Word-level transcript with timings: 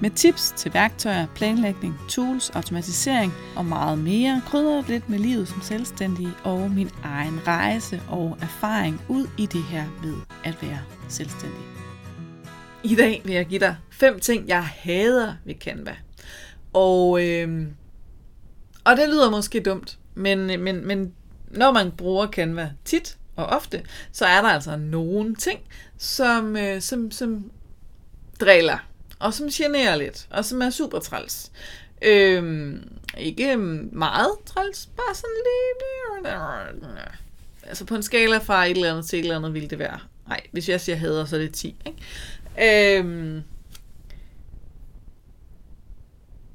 med 0.00 0.10
tips 0.10 0.54
til 0.56 0.74
værktøjer, 0.74 1.26
planlægning, 1.34 1.94
tools, 2.08 2.50
automatisering 2.50 3.32
og 3.56 3.64
meget 3.64 3.98
mere. 3.98 4.42
Krydder 4.46 4.82
lidt 4.88 5.08
med 5.08 5.18
livet 5.18 5.48
som 5.48 5.62
selvstændig 5.62 6.28
og 6.44 6.70
min 6.70 6.90
egen 7.02 7.40
rejse 7.46 8.02
og 8.08 8.38
erfaring 8.42 9.00
ud 9.08 9.26
i 9.38 9.46
det 9.46 9.62
her 9.62 9.84
med 10.02 10.14
at 10.44 10.62
være 10.62 10.80
selvstændig. 11.08 11.60
I 12.84 12.94
dag 12.94 13.22
vil 13.24 13.34
jeg 13.34 13.46
give 13.46 13.60
dig 13.60 13.76
fem 13.90 14.20
ting, 14.20 14.48
jeg 14.48 14.64
hader 14.64 15.34
ved 15.44 15.54
Canva. 15.54 15.96
Og, 16.72 17.28
øh, 17.28 17.66
og 18.84 18.96
det 18.96 19.08
lyder 19.08 19.30
måske 19.30 19.60
dumt, 19.60 19.98
men, 20.14 20.46
men, 20.46 20.86
men 20.86 21.14
når 21.50 21.72
man 21.72 21.90
bruger 21.90 22.26
Canva 22.26 22.70
tit 22.84 23.18
og 23.36 23.46
ofte, 23.46 23.82
så 24.12 24.26
er 24.26 24.42
der 24.42 24.48
altså 24.48 24.76
nogle 24.76 25.34
ting, 25.34 25.60
som, 25.98 26.56
øh, 26.56 26.80
som, 26.80 27.10
som 27.10 27.50
dræler 28.40 28.78
og 29.24 29.34
som 29.34 29.48
generer 29.48 29.96
lidt, 29.96 30.26
og 30.30 30.44
som 30.44 30.62
er 30.62 30.70
super 30.70 30.98
træls. 30.98 31.52
Øhm, 32.02 32.88
ikke 33.18 33.56
meget 33.92 34.30
træls, 34.46 34.88
bare 34.96 35.14
sådan 35.14 35.30
lige... 35.44 36.24
Altså 37.62 37.84
på 37.84 37.94
en 37.94 38.02
skala 38.02 38.38
fra 38.38 38.64
et 38.64 38.70
eller 38.70 38.90
andet 38.90 39.06
til 39.06 39.18
et 39.18 39.22
eller 39.22 39.36
andet 39.36 39.54
ville 39.54 39.68
det 39.68 39.78
være. 39.78 39.98
Nej, 40.28 40.40
hvis 40.52 40.68
jeg 40.68 40.80
siger 40.80 40.96
hader, 40.96 41.24
så 41.24 41.36
er 41.36 41.40
det 41.40 41.54
10. 41.54 41.76
Ikke? 41.86 42.98
Øhm, 42.98 43.42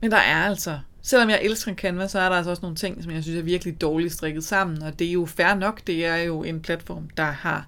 men 0.01 0.11
der 0.11 0.17
er 0.17 0.45
altså, 0.45 0.79
selvom 1.01 1.29
jeg 1.29 1.39
elsker 1.43 1.75
Canva, 1.75 2.07
så 2.07 2.19
er 2.19 2.29
der 2.29 2.35
altså 2.35 2.49
også 2.49 2.61
nogle 2.61 2.77
ting, 2.77 3.03
som 3.03 3.11
jeg 3.11 3.23
synes 3.23 3.39
er 3.39 3.43
virkelig 3.43 3.81
dårligt 3.81 4.13
strikket 4.13 4.43
sammen, 4.43 4.83
og 4.83 4.99
det 4.99 5.07
er 5.07 5.11
jo 5.11 5.25
fair 5.25 5.53
nok, 5.53 5.87
det 5.87 6.05
er 6.05 6.17
jo 6.17 6.43
en 6.43 6.61
platform, 6.61 7.09
der 7.17 7.23
har 7.23 7.67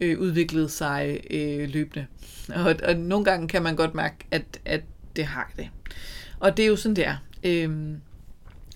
øh, 0.00 0.18
udviklet 0.18 0.70
sig 0.70 1.20
øh, 1.30 1.68
løbende. 1.68 2.06
Og, 2.48 2.74
og 2.84 2.96
nogle 2.96 3.24
gange 3.24 3.48
kan 3.48 3.62
man 3.62 3.76
godt 3.76 3.94
mærke, 3.94 4.16
at, 4.30 4.60
at 4.64 4.80
det 5.16 5.24
har 5.24 5.52
det. 5.56 5.70
Og 6.40 6.56
det 6.56 6.62
er 6.62 6.66
jo 6.66 6.76
sådan, 6.76 6.96
det 6.96 7.06
er. 7.06 7.16
Øh, 7.44 7.70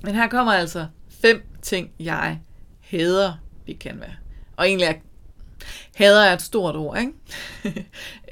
men 0.03 0.15
her 0.15 0.29
kommer 0.29 0.53
altså 0.53 0.87
fem 1.09 1.43
ting, 1.63 1.91
jeg 2.01 2.41
hader 2.81 3.33
ved 3.67 3.75
Canva. 3.75 4.15
Og 4.57 4.67
egentlig 4.69 4.87
er 4.87 4.95
hader 5.95 6.23
er 6.23 6.33
et 6.33 6.43
stort 6.43 6.77
ord, 6.77 6.99
ikke? 6.99 7.13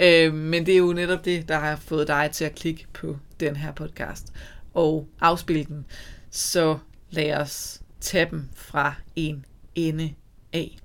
øh, 0.27 0.35
men 0.35 0.67
det 0.67 0.75
er 0.75 0.79
jo 0.79 0.93
netop 0.93 1.25
det, 1.25 1.49
der 1.49 1.59
har 1.59 1.77
fået 1.77 2.09
dig 2.09 2.31
til 2.33 2.45
at 2.45 2.55
klikke 2.55 2.87
på 2.93 3.19
den 3.41 3.57
her 3.57 3.73
podcast 3.73 4.33
og 4.75 5.09
afspille 5.21 5.65
den. 5.65 5.85
Så 6.31 6.79
lad 7.11 7.35
os 7.35 7.83
tage 8.01 8.31
dem 8.31 8.49
fra 8.55 8.95
en 9.17 9.45
ende 9.75 10.15
af. 10.53 10.79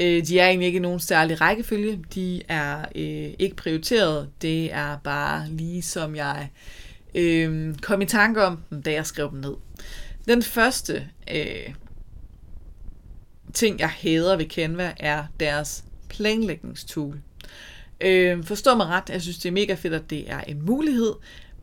Øh, 0.00 0.26
de 0.26 0.38
er 0.38 0.46
egentlig 0.46 0.66
ikke 0.66 0.76
i 0.76 0.80
nogen 0.80 1.00
særlig 1.00 1.40
rækkefølge. 1.40 2.04
De 2.14 2.42
er 2.48 2.80
øh, 2.80 3.34
ikke 3.38 3.56
prioriteret. 3.56 4.28
Det 4.42 4.72
er 4.72 4.96
bare 5.04 5.48
lige 5.48 5.82
som 5.82 6.16
jeg 6.16 6.50
øh, 7.14 7.74
kom 7.82 8.02
i 8.02 8.06
tanke 8.06 8.44
om 8.44 8.60
dem, 8.70 8.82
da 8.82 8.92
jeg 8.92 9.06
skrev 9.06 9.30
dem 9.30 9.38
ned. 9.38 9.54
Den 10.28 10.42
første 10.42 11.08
øh, 11.34 11.74
ting, 13.54 13.80
jeg 13.80 13.88
hader 13.88 14.36
ved 14.36 14.46
Canva, 14.46 14.92
er 14.96 15.24
deres 15.40 15.84
planlægningstool. 16.08 17.18
Øh, 18.00 18.44
forstå 18.44 18.74
mig 18.74 18.86
ret, 18.86 19.10
jeg 19.10 19.22
synes, 19.22 19.38
det 19.38 19.48
er 19.48 19.52
mega 19.52 19.74
fedt, 19.74 19.94
at 19.94 20.10
det 20.10 20.30
er 20.30 20.40
en 20.40 20.62
mulighed. 20.62 21.12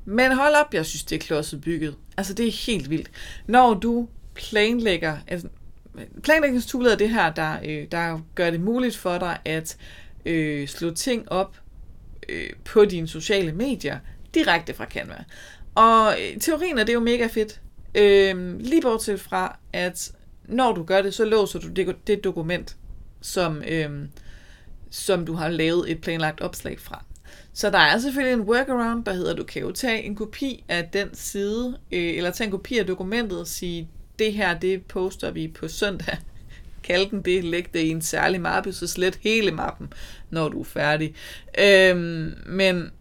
Men 0.05 0.31
hold 0.31 0.53
op, 0.53 0.73
jeg 0.73 0.85
synes, 0.85 1.03
det 1.03 1.15
er 1.15 1.19
klodset 1.19 1.61
bygget. 1.61 1.95
Altså, 2.17 2.33
det 2.33 2.47
er 2.47 2.51
helt 2.51 2.89
vildt. 2.89 3.11
Når 3.47 3.73
du 3.73 4.07
planlægger, 4.33 5.17
altså, 5.27 5.47
planlægningstoolet 6.23 6.91
er 6.91 6.97
det 6.97 7.09
her, 7.09 7.33
der, 7.33 7.57
øh, 7.65 7.87
der 7.91 8.19
gør 8.35 8.51
det 8.51 8.61
muligt 8.61 8.97
for 8.97 9.17
dig 9.17 9.37
at 9.45 9.77
øh, 10.25 10.67
slå 10.67 10.91
ting 10.91 11.31
op 11.31 11.57
øh, 12.29 12.49
på 12.65 12.85
dine 12.85 13.07
sociale 13.07 13.51
medier 13.51 13.99
direkte 14.33 14.73
fra 14.73 14.85
Canva. 14.85 15.23
Og 15.75 16.15
øh, 16.21 16.39
teorien 16.39 16.77
er 16.77 16.83
det 16.83 16.93
jo 16.93 16.99
mega 16.99 17.27
fedt. 17.27 17.61
Øh, 17.95 18.59
lige 18.59 18.81
bortset 18.81 19.19
fra, 19.19 19.59
at 19.73 20.11
når 20.45 20.73
du 20.73 20.83
gør 20.83 21.01
det, 21.01 21.13
så 21.13 21.25
låser 21.25 21.59
du 21.59 21.67
det, 21.67 21.95
det 22.07 22.23
dokument, 22.23 22.77
som, 23.21 23.63
øh, 23.67 23.89
som 24.89 25.25
du 25.25 25.33
har 25.33 25.49
lavet 25.49 25.91
et 25.91 26.01
planlagt 26.01 26.41
opslag 26.41 26.79
fra. 26.79 27.05
Så 27.53 27.69
der 27.69 27.77
er 27.77 27.99
selvfølgelig 27.99 28.33
en 28.33 28.41
workaround, 28.41 29.05
der 29.05 29.13
hedder, 29.13 29.31
at 29.31 29.37
du 29.37 29.43
kan 29.43 29.61
jo 29.61 29.71
tage 29.71 30.03
en 30.03 30.15
kopi 30.15 30.63
af 30.67 30.89
den 30.93 31.15
side, 31.15 31.77
øh, 31.91 32.17
eller 32.17 32.31
tage 32.31 32.45
en 32.45 32.51
kopi 32.51 32.77
af 32.77 32.85
dokumentet 32.85 33.39
og 33.39 33.47
sige, 33.47 33.89
det 34.21 34.33
her, 34.33 34.59
det 34.59 34.85
poster 34.85 35.31
vi 35.31 35.47
på 35.47 35.67
søndag. 35.67 36.17
Kald 36.83 37.09
den 37.09 37.21
det, 37.21 37.43
læg 37.43 37.73
det 37.73 37.79
i 37.79 37.89
en 37.89 38.01
særlig 38.01 38.41
mappe, 38.41 38.73
så 38.73 38.87
slet 38.87 39.19
hele 39.21 39.51
mappen, 39.51 39.93
når 40.29 40.49
du 40.49 40.59
er 40.59 40.63
færdig. 40.63 41.15
Øhm, 41.59 42.33
men, 42.45 42.91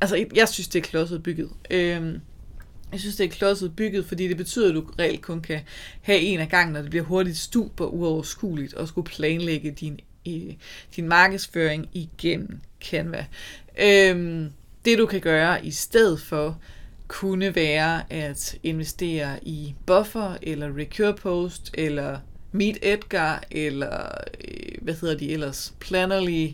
altså, 0.00 0.26
jeg 0.34 0.48
synes, 0.48 0.68
det 0.68 0.78
er 0.78 0.82
klodset 0.82 1.22
bygget. 1.22 1.50
Øhm, 1.70 2.20
jeg 2.92 3.00
synes, 3.00 3.16
det 3.16 3.24
er 3.24 3.30
klodset 3.30 3.76
bygget, 3.76 4.06
fordi 4.06 4.28
det 4.28 4.36
betyder, 4.36 4.68
at 4.68 4.74
du 4.74 4.84
reelt 4.98 5.22
kun 5.22 5.40
kan 5.40 5.60
have 6.02 6.20
en 6.20 6.40
af 6.40 6.48
gangen, 6.48 6.72
når 6.72 6.80
det 6.80 6.90
bliver 6.90 7.04
hurtigt 7.04 7.38
stup 7.38 7.80
uoverskueligt, 7.80 8.74
og 8.74 8.88
skulle 8.88 9.06
planlægge 9.06 9.70
din, 9.70 10.00
din 10.96 11.08
markedsføring 11.08 11.88
igennem 11.92 12.60
Canva. 12.80 13.26
Øhm, 13.78 14.52
det 14.84 14.98
du 14.98 15.06
kan 15.06 15.20
gøre 15.20 15.66
i 15.66 15.70
stedet 15.70 16.20
for, 16.20 16.60
kunne 17.08 17.54
være 17.54 18.12
at 18.12 18.58
investere 18.62 19.38
i 19.42 19.74
Buffer, 19.86 20.36
eller 20.42 20.78
Recure 20.78 21.14
Post, 21.14 21.70
eller 21.74 22.18
Meet 22.52 22.78
Edgar, 22.82 23.44
eller 23.50 24.10
øh, 24.48 24.82
hvad 24.82 24.94
hedder 24.94 25.16
de 25.16 25.32
ellers, 25.32 25.74
Plannerly, 25.80 26.48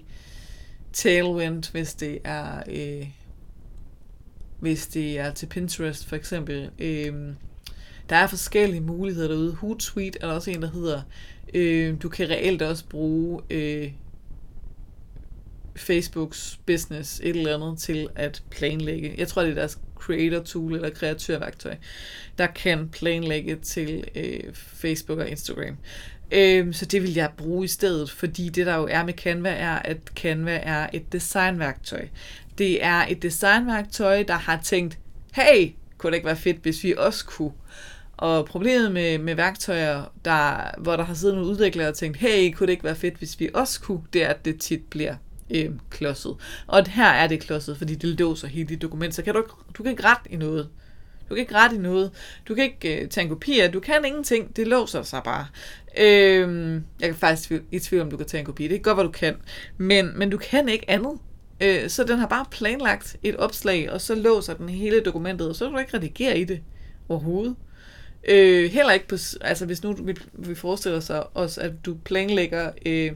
Tailwind, 0.92 1.72
hvis 1.72 1.94
det 1.94 2.18
er 2.24 2.62
øh, 2.68 3.06
hvis 4.62 4.86
det 4.86 5.18
er 5.18 5.32
til 5.32 5.46
Pinterest 5.46 6.06
for 6.06 6.16
eksempel. 6.16 6.70
Øh, 6.78 7.14
der 8.08 8.16
er 8.16 8.26
forskellige 8.26 8.80
muligheder 8.80 9.28
derude. 9.28 9.54
Hootsuite 9.54 10.18
er 10.22 10.26
der 10.26 10.34
også 10.34 10.50
en, 10.50 10.62
der 10.62 10.70
hedder. 10.70 11.02
Øh, 11.54 11.96
du 12.02 12.08
kan 12.08 12.30
reelt 12.30 12.62
også 12.62 12.84
bruge 12.88 13.42
øh, 13.50 13.92
Facebooks 15.76 16.60
business 16.66 17.20
et 17.20 17.36
eller 17.36 17.54
andet 17.54 17.78
til 17.78 18.08
at 18.14 18.42
planlægge. 18.50 19.14
Jeg 19.18 19.28
tror, 19.28 19.42
det 19.42 19.50
er 19.50 19.54
deres 19.54 19.78
creator 20.02 20.40
tool 20.40 20.74
eller 20.74 20.90
kreatørværktøj, 20.90 21.76
der 22.38 22.46
kan 22.46 22.88
planlægge 22.88 23.56
til 23.56 24.04
øh, 24.14 24.54
Facebook 24.54 25.18
og 25.18 25.28
Instagram. 25.28 25.76
Øh, 26.32 26.74
så 26.74 26.86
det 26.86 27.02
vil 27.02 27.14
jeg 27.14 27.30
bruge 27.36 27.64
i 27.64 27.68
stedet, 27.68 28.10
fordi 28.10 28.48
det 28.48 28.66
der 28.66 28.76
jo 28.76 28.88
er 28.90 29.04
med 29.04 29.14
Canva 29.14 29.50
er, 29.50 29.74
at 29.74 29.96
Canva 30.16 30.60
er 30.62 30.86
et 30.92 31.12
designværktøj. 31.12 32.08
Det 32.58 32.84
er 32.84 33.06
et 33.08 33.22
designværktøj, 33.22 34.22
der 34.22 34.34
har 34.34 34.60
tænkt, 34.64 34.98
hey, 35.32 35.70
kunne 35.98 36.10
det 36.10 36.16
ikke 36.16 36.26
være 36.26 36.36
fedt, 36.36 36.62
hvis 36.62 36.84
vi 36.84 36.94
også 36.98 37.24
kunne 37.24 37.52
og 38.22 38.46
problemet 38.46 38.92
med, 38.92 39.18
med 39.18 39.34
værktøjer, 39.34 40.12
der, 40.24 40.70
hvor 40.80 40.96
der 40.96 41.04
har 41.04 41.14
siddet 41.14 41.36
nogle 41.36 41.50
udviklere 41.50 41.88
og 41.88 41.94
tænkt, 41.94 42.16
hey, 42.16 42.52
kunne 42.52 42.66
det 42.66 42.72
ikke 42.72 42.84
være 42.84 42.96
fedt, 42.96 43.14
hvis 43.14 43.40
vi 43.40 43.50
også 43.54 43.80
kunne, 43.80 44.02
det 44.12 44.22
er, 44.24 44.28
at 44.28 44.44
det 44.44 44.60
tit 44.60 44.82
bliver 44.90 45.14
øh, 45.54 45.70
klodset. 45.90 46.36
Og 46.66 46.88
her 46.88 47.08
er 47.08 47.26
det 47.26 47.40
klodset, 47.40 47.78
fordi 47.78 47.94
det 47.94 48.20
låser 48.20 48.48
hele 48.48 48.68
dit 48.68 48.82
dokument, 48.82 49.14
så 49.14 49.22
kan 49.22 49.34
du, 49.34 49.40
ikke, 49.40 49.52
du 49.74 49.82
kan 49.82 49.90
ikke 49.90 50.04
rette 50.04 50.32
i 50.32 50.36
noget. 50.36 50.68
Du 51.28 51.34
kan 51.34 51.40
ikke 51.40 51.54
rette 51.54 51.76
i 51.76 51.78
noget. 51.78 52.10
Du 52.48 52.54
kan 52.54 52.64
ikke 52.64 53.02
øh, 53.02 53.08
tage 53.08 53.24
en 53.24 53.28
kopi 53.28 53.60
af. 53.60 53.72
Du 53.72 53.80
kan 53.80 54.04
ingenting. 54.04 54.56
Det 54.56 54.66
låser 54.66 55.02
sig 55.02 55.20
bare. 55.24 55.46
Øh, 55.98 56.72
jeg 57.00 57.08
kan 57.08 57.14
faktisk 57.14 57.52
i 57.70 57.78
tvivl 57.78 58.02
om, 58.02 58.10
du 58.10 58.16
kan 58.16 58.26
tage 58.26 58.38
en 58.38 58.46
kopi. 58.46 58.68
Det 58.68 58.74
er 58.74 58.78
godt, 58.78 58.96
hvad 58.96 59.04
du 59.04 59.10
kan. 59.10 59.36
Men, 59.76 60.18
men 60.18 60.30
du 60.30 60.38
kan 60.38 60.68
ikke 60.68 60.90
andet. 60.90 61.18
Øh, 61.60 61.88
så 61.88 62.04
den 62.04 62.18
har 62.18 62.26
bare 62.26 62.44
planlagt 62.50 63.16
et 63.22 63.36
opslag, 63.36 63.90
og 63.90 64.00
så 64.00 64.14
låser 64.14 64.54
den 64.54 64.68
hele 64.68 65.00
dokumentet, 65.00 65.48
og 65.48 65.56
så 65.56 65.64
kan 65.64 65.72
du 65.72 65.78
ikke 65.78 65.96
redigere 65.96 66.38
i 66.38 66.44
det 66.44 66.60
overhovedet. 67.08 67.56
Øh, 68.28 68.70
heller 68.70 68.92
ikke 68.92 69.08
på, 69.08 69.16
altså 69.40 69.66
hvis 69.66 69.82
nu 69.82 69.92
vi, 69.92 70.14
vi 70.32 70.54
forestiller 70.54 71.00
sig 71.00 71.36
os, 71.36 71.58
at 71.58 71.72
du 71.86 71.96
planlægger 72.04 72.70
øh, 72.86 73.12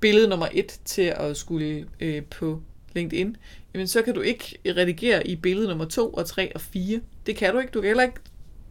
billede 0.00 0.28
nummer 0.28 0.48
et 0.52 0.80
til 0.84 1.02
at 1.02 1.36
skulle 1.36 1.86
øh, 2.00 2.22
på 2.24 2.62
LinkedIn, 2.94 3.36
jamen 3.74 3.86
så 3.88 4.02
kan 4.02 4.14
du 4.14 4.20
ikke 4.20 4.58
redigere 4.66 5.26
i 5.26 5.36
billede 5.36 5.68
nummer 5.68 5.84
2 5.84 6.10
og 6.10 6.26
3 6.26 6.54
og 6.54 6.60
4. 6.60 7.00
Det 7.26 7.36
kan 7.36 7.52
du 7.52 7.58
ikke. 7.58 7.70
Du 7.70 7.80
kan 7.80 7.88
heller 7.88 8.02
ikke, 8.02 8.20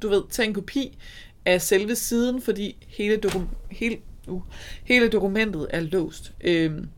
du 0.01 0.09
ved, 0.09 0.23
tage 0.29 0.47
en 0.47 0.53
kopi 0.53 0.97
af 1.45 1.61
selve 1.61 1.95
siden, 1.95 2.41
fordi 2.41 2.87
hele, 2.87 3.17
dokum, 3.17 3.49
hele, 3.71 3.97
uh, 4.27 4.41
hele 4.83 5.09
dokumentet 5.09 5.67
er 5.69 5.79
låst. 5.79 6.33
Øhm, 6.41 6.89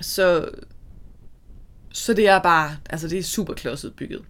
så, 0.00 0.48
så 1.92 2.14
det 2.14 2.28
er 2.28 2.42
bare, 2.42 2.76
altså 2.90 3.08
det 3.08 3.18
er 3.18 3.22
super 3.22 3.54
klodset 3.54 3.94
bygget. 3.94 4.22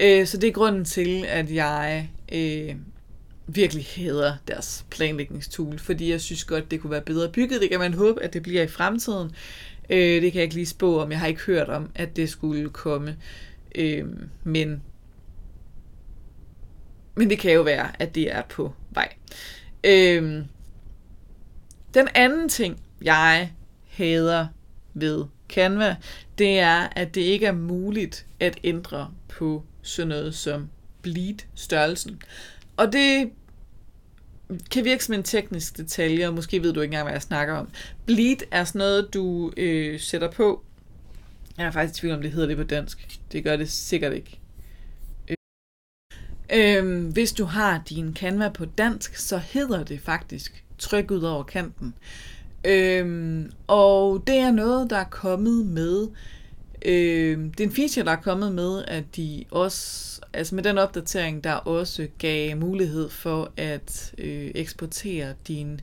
Øh, 0.00 0.26
så 0.26 0.36
det 0.36 0.48
er 0.48 0.52
grunden 0.52 0.84
til, 0.84 1.24
at 1.28 1.54
jeg 1.54 2.10
øh, 2.32 2.74
virkelig 3.46 3.86
hader 3.96 4.36
deres 4.48 4.86
planlægningstool, 4.90 5.78
fordi 5.78 6.10
jeg 6.10 6.20
synes 6.20 6.44
godt, 6.44 6.70
det 6.70 6.80
kunne 6.80 6.90
være 6.90 7.00
bedre 7.00 7.32
bygget. 7.32 7.60
Det 7.60 7.70
kan 7.70 7.78
man 7.78 7.94
håbe, 7.94 8.22
at 8.22 8.32
det 8.32 8.42
bliver 8.42 8.62
i 8.62 8.68
fremtiden. 8.68 9.30
Øh, 9.90 10.22
det 10.22 10.32
kan 10.32 10.38
jeg 10.38 10.42
ikke 10.42 10.54
lige 10.54 10.66
spå 10.66 11.00
om. 11.00 11.10
Jeg 11.10 11.20
har 11.20 11.26
ikke 11.26 11.40
hørt 11.40 11.68
om, 11.68 11.90
at 11.94 12.16
det 12.16 12.28
skulle 12.28 12.68
komme. 12.68 13.16
Øh, 13.74 14.04
men, 14.44 14.82
men 17.14 17.30
det 17.30 17.38
kan 17.38 17.52
jo 17.52 17.62
være, 17.62 18.02
at 18.02 18.14
det 18.14 18.32
er 18.32 18.42
på 18.42 18.72
vej. 18.90 19.12
Øh, 19.84 20.44
den 21.94 22.08
anden 22.14 22.48
ting, 22.48 22.80
jeg 23.02 23.52
hader 23.88 24.46
ved 24.94 25.24
Canva, 25.48 25.96
det 26.38 26.58
er, 26.58 26.88
at 26.96 27.14
det 27.14 27.20
ikke 27.20 27.46
er 27.46 27.52
muligt 27.52 28.26
at 28.40 28.58
ændre 28.64 29.10
på 29.28 29.64
sådan 29.82 30.08
noget 30.08 30.34
som 30.34 30.68
bleed-størrelsen. 31.02 32.22
Og 32.76 32.92
det 32.92 33.30
kan 34.70 34.84
virke 34.84 35.04
som 35.04 35.14
en 35.14 35.22
teknisk 35.22 35.76
detalje, 35.76 36.28
og 36.28 36.34
måske 36.34 36.62
ved 36.62 36.72
du 36.72 36.80
ikke 36.80 36.90
engang, 36.90 37.04
hvad 37.04 37.12
jeg 37.12 37.22
snakker 37.22 37.54
om. 37.54 37.68
Bleed 38.06 38.36
er 38.50 38.64
sådan 38.64 38.78
noget, 38.78 39.14
du 39.14 39.52
øh, 39.56 40.00
sætter 40.00 40.30
på. 40.30 40.64
Jeg 41.58 41.66
er 41.66 41.70
faktisk 41.70 41.98
i 41.98 42.00
tvivl 42.00 42.14
om, 42.14 42.22
det 42.22 42.32
hedder 42.32 42.48
det 42.48 42.56
på 42.56 42.62
dansk. 42.62 43.18
Det 43.32 43.44
gør 43.44 43.56
det 43.56 43.70
sikkert 43.70 44.12
ikke. 44.12 44.40
Øh, 45.28 45.36
øhm, 46.52 47.12
hvis 47.12 47.32
du 47.32 47.44
har 47.44 47.82
din 47.88 48.16
Canva 48.16 48.48
på 48.48 48.64
dansk, 48.64 49.16
så 49.16 49.38
hedder 49.38 49.84
det 49.84 50.00
faktisk 50.00 50.64
tryk 50.78 51.10
ud 51.10 51.22
over 51.22 51.42
kanten. 51.42 51.94
Øhm, 52.64 53.52
og 53.66 54.22
det 54.26 54.36
er 54.36 54.50
noget, 54.50 54.90
der 54.90 54.96
er 54.96 55.08
kommet 55.10 55.66
med 55.66 56.08
Øh, 56.84 57.38
det 57.38 57.60
er 57.60 57.64
en 57.64 57.72
feature, 57.72 58.04
der 58.04 58.12
er 58.12 58.22
kommet 58.22 58.54
med, 58.54 58.84
at 58.88 59.04
de 59.16 59.44
også, 59.50 60.20
altså 60.32 60.54
med 60.54 60.62
den 60.62 60.78
opdatering, 60.78 61.44
der 61.44 61.52
også 61.52 62.08
gav 62.18 62.56
mulighed 62.56 63.10
for 63.10 63.52
at 63.56 64.14
øh, 64.18 64.50
eksportere 64.54 65.34
din, 65.48 65.80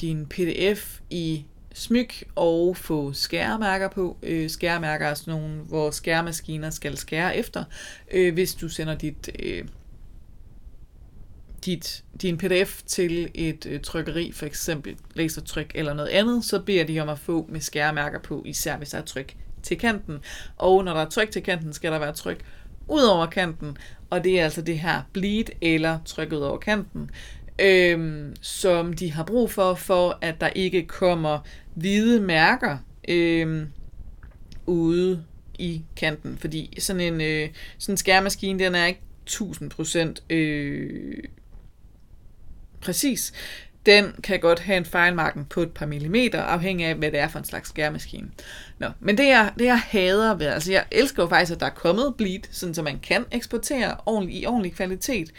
din 0.00 0.26
PDF 0.26 1.00
i 1.10 1.44
smyk 1.74 2.24
og 2.34 2.76
få 2.76 3.12
skæremærker 3.12 3.88
på. 3.88 4.16
Øh, 4.22 4.50
skæremærker 4.50 5.06
er 5.06 5.14
sådan 5.14 5.40
nogle, 5.40 5.56
hvor 5.56 5.90
skæremaskiner 5.90 6.70
skal 6.70 6.96
skære 6.96 7.36
efter, 7.36 7.64
øh, 8.12 8.34
hvis 8.34 8.54
du 8.54 8.68
sender 8.68 8.94
dit... 8.94 9.30
Øh, 9.38 9.64
dit, 11.64 12.04
din 12.22 12.38
pdf 12.38 12.82
til 12.86 13.30
et 13.34 13.66
øh, 13.66 13.80
trykkeri, 13.80 14.32
for 14.32 14.46
eksempel 14.46 14.96
lasertryk 15.14 15.72
eller 15.74 15.94
noget 15.94 16.08
andet, 16.08 16.44
så 16.44 16.60
beder 16.60 16.84
de 16.84 17.00
om 17.00 17.08
at 17.08 17.18
få 17.18 17.46
med 17.48 17.60
skæremærker 17.60 18.18
på, 18.20 18.42
især 18.46 18.76
hvis 18.76 18.90
der 18.90 18.98
er 18.98 19.02
tryk 19.02 19.36
til 19.64 19.78
kanten. 19.78 20.18
Og 20.56 20.84
når 20.84 20.94
der 20.94 21.00
er 21.00 21.08
tryk 21.08 21.30
til 21.30 21.42
kanten, 21.42 21.72
skal 21.72 21.92
der 21.92 21.98
være 21.98 22.12
tryk 22.12 22.44
ud 22.88 23.02
over 23.02 23.26
kanten. 23.26 23.76
Og 24.10 24.24
det 24.24 24.40
er 24.40 24.44
altså 24.44 24.62
det 24.62 24.78
her 24.78 25.02
bleed 25.12 25.44
eller 25.60 25.98
tryk 26.04 26.32
ud 26.32 26.38
over 26.38 26.58
kanten, 26.58 27.10
øhm, 27.58 28.36
som 28.40 28.92
de 28.92 29.12
har 29.12 29.24
brug 29.24 29.50
for, 29.50 29.74
for 29.74 30.18
at 30.20 30.40
der 30.40 30.48
ikke 30.48 30.86
kommer 30.86 31.38
hvide 31.74 32.20
mærker 32.20 32.78
øhm, 33.08 33.66
ude 34.66 35.24
i 35.58 35.82
kanten. 35.96 36.38
Fordi 36.38 36.76
sådan 36.78 37.00
en, 37.00 37.20
øh, 37.20 37.48
sådan 37.78 37.92
en 37.92 37.96
skærmaskine, 37.96 38.58
den 38.58 38.74
er 38.74 38.86
ikke 38.86 39.00
1000% 39.30 40.34
øh, 40.34 41.24
præcis 42.80 43.32
den 43.86 44.14
kan 44.22 44.40
godt 44.40 44.60
have 44.60 44.76
en 44.76 44.84
fejlmarken 44.84 45.44
på 45.44 45.60
et 45.60 45.70
par 45.70 45.86
millimeter, 45.86 46.42
afhængig 46.42 46.86
af, 46.86 46.94
hvad 46.94 47.10
det 47.10 47.20
er 47.20 47.28
for 47.28 47.38
en 47.38 47.44
slags 47.44 47.68
skærmaskine. 47.68 48.28
Nå, 48.78 48.88
men 49.00 49.18
det 49.18 49.26
jeg, 49.26 49.52
det 49.58 49.64
jeg 49.64 49.78
hader 49.78 50.34
ved, 50.34 50.46
altså 50.46 50.72
jeg 50.72 50.84
elsker 50.92 51.22
jo 51.22 51.28
faktisk, 51.28 51.52
at 51.52 51.60
der 51.60 51.66
er 51.66 51.70
kommet 51.70 52.14
bleed, 52.16 52.40
sådan 52.50 52.74
så 52.74 52.82
man 52.82 52.98
kan 52.98 53.24
eksportere 53.30 53.96
ordentlig, 54.06 54.42
i 54.42 54.46
ordentlig 54.46 54.72
kvalitet. 54.72 55.30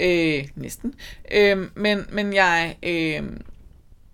Øh, 0.00 0.48
næsten. 0.54 0.94
Øh, 1.32 1.58
men, 1.74 2.06
men 2.12 2.34
jeg, 2.34 2.76
øh, 2.82 3.22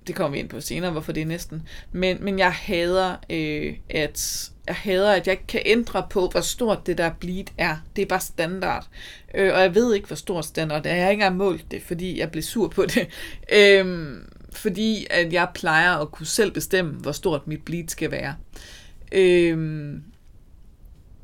det 0.06 0.14
kommer 0.14 0.32
vi 0.32 0.38
ind 0.38 0.48
på 0.48 0.60
senere, 0.60 0.90
hvorfor 0.90 1.12
det 1.12 1.20
er 1.20 1.26
næsten. 1.26 1.68
Men, 1.92 2.24
men 2.24 2.38
jeg 2.38 2.52
hader, 2.52 3.16
øh, 3.30 3.76
at 3.90 4.50
jeg 4.66 4.74
hader, 4.74 5.12
at 5.12 5.26
jeg 5.26 5.32
ikke 5.32 5.46
kan 5.46 5.62
ændre 5.64 6.06
på, 6.10 6.28
hvor 6.28 6.40
stort 6.40 6.86
det 6.86 6.98
der 6.98 7.10
bleed 7.20 7.44
er. 7.58 7.76
Det 7.96 8.02
er 8.02 8.06
bare 8.06 8.20
standard. 8.20 8.86
Øh, 9.34 9.54
og 9.54 9.60
jeg 9.60 9.74
ved 9.74 9.94
ikke, 9.94 10.06
hvor 10.06 10.16
stort 10.16 10.44
standard 10.44 10.86
er. 10.86 10.94
Jeg 10.94 11.04
har 11.04 11.10
ikke 11.10 11.20
engang 11.20 11.36
målt 11.36 11.70
det, 11.70 11.82
fordi 11.82 12.18
jeg 12.18 12.30
blev 12.30 12.42
sur 12.42 12.68
på 12.68 12.86
det. 12.86 13.08
Øh, 13.54 14.16
fordi 14.52 15.06
at 15.10 15.32
jeg 15.32 15.48
plejer 15.54 15.92
at 15.92 16.10
kunne 16.10 16.26
selv 16.26 16.50
bestemme, 16.52 16.92
hvor 16.92 17.12
stort 17.12 17.46
mit 17.46 17.64
bleed 17.64 17.88
skal 17.88 18.10
være. 18.10 18.34
Øh, 19.12 19.92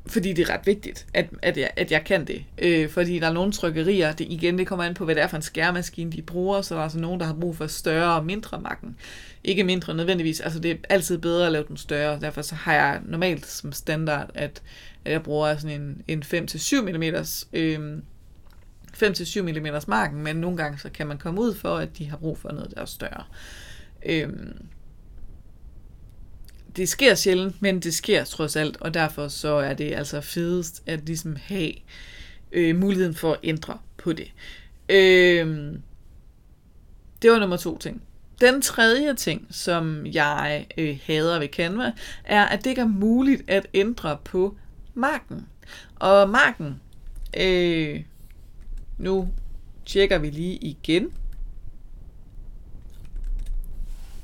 fordi 0.07 0.33
det 0.33 0.49
er 0.49 0.53
ret 0.53 0.65
vigtigt, 0.67 1.07
at, 1.13 1.29
at, 1.41 1.57
jeg, 1.57 1.69
at 1.75 1.91
jeg 1.91 2.03
kan 2.03 2.25
det. 2.27 2.43
Øh, 2.57 2.89
fordi 2.89 3.19
der 3.19 3.27
er 3.27 3.33
nogle 3.33 3.51
trykkerier, 3.51 4.11
det, 4.11 4.27
igen, 4.29 4.57
det 4.57 4.67
kommer 4.67 4.85
an 4.85 4.93
på, 4.93 5.05
hvad 5.05 5.15
det 5.15 5.23
er 5.23 5.27
for 5.27 5.35
en 5.35 5.41
skærmaskine, 5.41 6.11
de 6.11 6.21
bruger, 6.21 6.61
så 6.61 6.73
der 6.73 6.79
er 6.79 6.83
altså 6.83 6.99
nogen, 6.99 7.19
der 7.19 7.25
har 7.25 7.33
brug 7.33 7.55
for 7.55 7.67
større 7.67 8.15
og 8.15 8.25
mindre 8.25 8.61
makken. 8.61 8.95
Ikke 9.43 9.63
mindre 9.63 9.93
nødvendigvis, 9.93 10.39
altså 10.39 10.59
det 10.59 10.71
er 10.71 10.75
altid 10.89 11.17
bedre 11.17 11.45
at 11.45 11.51
lave 11.51 11.65
den 11.67 11.77
større, 11.77 12.19
derfor 12.19 12.41
så 12.41 12.55
har 12.55 12.73
jeg 12.73 13.01
normalt 13.05 13.45
som 13.45 13.71
standard, 13.71 14.29
at, 14.33 14.61
at 15.05 15.11
jeg 15.11 15.23
bruger 15.23 15.57
sådan 15.57 15.81
en, 15.81 16.01
en 16.07 16.23
5-7 16.23 16.81
mm 16.81 17.03
øh, 17.53 17.97
5-7 19.03 19.41
mm 19.41 19.67
marken, 19.87 20.23
men 20.23 20.35
nogle 20.35 20.57
gange 20.57 20.77
så 20.77 20.89
kan 20.89 21.07
man 21.07 21.17
komme 21.17 21.41
ud 21.41 21.55
for, 21.55 21.75
at 21.75 21.97
de 21.97 22.09
har 22.09 22.17
brug 22.17 22.37
for 22.37 22.51
noget, 22.51 22.73
der 22.75 22.81
er 22.81 22.85
større. 22.85 23.23
Øh, 24.05 24.29
det 26.75 26.89
sker 26.89 27.15
sjældent, 27.15 27.61
men 27.61 27.79
det 27.79 27.93
sker 27.93 28.23
trods 28.23 28.55
alt, 28.55 28.77
og 28.77 28.93
derfor 28.93 29.27
så 29.27 29.53
er 29.53 29.73
det 29.73 29.93
altså 29.93 30.21
fedest 30.21 30.83
at 30.85 31.05
ligesom 31.05 31.35
have 31.35 31.71
øh, 32.51 32.75
muligheden 32.75 33.15
for 33.15 33.33
at 33.33 33.39
ændre 33.43 33.77
på 33.97 34.13
det. 34.13 34.31
Øh, 34.89 35.73
det 37.21 37.31
var 37.31 37.39
nummer 37.39 37.57
to 37.57 37.77
ting. 37.77 38.01
Den 38.41 38.61
tredje 38.61 39.15
ting, 39.15 39.47
som 39.49 40.05
jeg 40.05 40.67
øh, 40.77 40.99
hader 41.05 41.39
ved 41.39 41.47
Canva, 41.47 41.91
er, 42.23 42.45
at 42.45 42.63
det 42.63 42.69
ikke 42.69 42.81
er 42.81 42.87
muligt 42.87 43.43
at 43.47 43.67
ændre 43.73 44.17
på 44.23 44.55
marken. 44.93 45.47
Og 45.95 46.29
marken, 46.29 46.81
øh, 47.37 48.01
nu 48.97 49.29
tjekker 49.85 50.17
vi 50.17 50.29
lige 50.29 50.55
igen. 50.55 51.07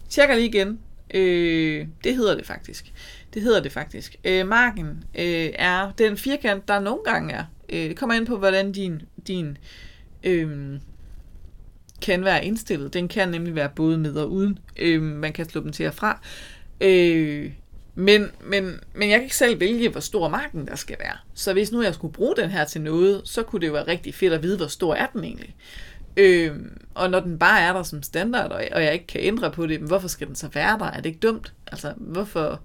Tjekker 0.10 0.36
lige 0.36 0.48
igen. 0.48 0.80
Øh, 1.14 1.88
det 2.04 2.16
hedder 2.16 2.36
det 2.36 2.46
faktisk. 2.46 2.94
Det 3.34 3.42
hedder 3.42 3.62
det 3.62 3.72
faktisk. 3.72 4.16
Øh, 4.24 4.48
marken 4.48 5.04
øh, 5.16 5.50
er 5.54 5.92
den 5.98 6.18
firkant, 6.18 6.68
der 6.68 6.80
nogle 6.80 7.02
gange 7.06 7.34
er. 7.34 7.44
Øh, 7.70 7.90
det 7.90 7.98
kommer 7.98 8.16
ind 8.16 8.26
på, 8.26 8.38
hvordan 8.38 8.72
din, 8.72 9.02
din 9.28 9.58
øh, 10.24 10.80
kan 12.02 12.24
være 12.24 12.46
indstillet. 12.46 12.94
Den 12.94 13.08
kan 13.08 13.30
nemlig 13.30 13.56
være 13.56 13.70
både 13.76 13.98
med 13.98 14.16
og 14.16 14.32
uden. 14.32 14.60
Øh, 14.78 15.02
man 15.02 15.34
kan 15.34 15.50
slå 15.50 15.62
dem 15.62 15.72
til 15.72 15.88
og 15.88 15.94
fra. 15.94 16.22
Øh, 16.82 17.52
men, 17.96 18.32
men, 18.44 18.80
men 18.94 19.10
jeg 19.10 19.18
kan 19.18 19.24
ikke 19.24 19.36
selv 19.36 19.60
vælge, 19.60 19.90
hvor 19.90 20.00
stor 20.00 20.30
marken 20.30 20.68
der 20.68 20.76
skal 20.76 20.96
være. 21.00 21.18
Så 21.34 21.54
hvis 21.54 21.72
nu 21.72 21.82
jeg 21.82 21.94
skulle 21.94 22.14
bruge 22.14 22.36
den 22.38 22.50
her 22.50 22.66
til 22.66 22.82
noget, 22.82 23.22
så 23.26 23.44
kunne 23.44 23.62
det 23.62 23.68
jo 23.68 23.72
være 23.72 23.88
rigtig 23.88 24.16
fedt 24.16 24.34
at 24.34 24.44
vide, 24.44 24.58
hvor 24.58 24.68
stor 24.68 24.96
er 24.96 25.06
den 25.06 25.24
egentlig. 25.24 25.56
Øh, 26.18 26.56
og 26.94 27.10
når 27.10 27.20
den 27.20 27.40
bare 27.40 27.62
er 27.62 27.74
der 27.74 27.84
som 27.84 28.04
standard, 28.04 28.52
og, 28.52 28.64
og 28.72 28.84
jeg 28.84 28.94
ikke 28.94 29.08
kan 29.08 29.22
ændre 29.22 29.52
på 29.52 29.68
det, 29.68 29.80
men 29.80 29.88
hvorfor 29.88 30.08
skal 30.08 30.28
den 30.28 30.36
så 30.36 30.48
være 30.48 30.80
der? 30.80 30.86
Er 30.86 30.96
det 30.96 31.06
ikke 31.06 31.20
dumt? 31.20 31.54
Altså, 31.68 31.94
hvorfor, 31.98 32.62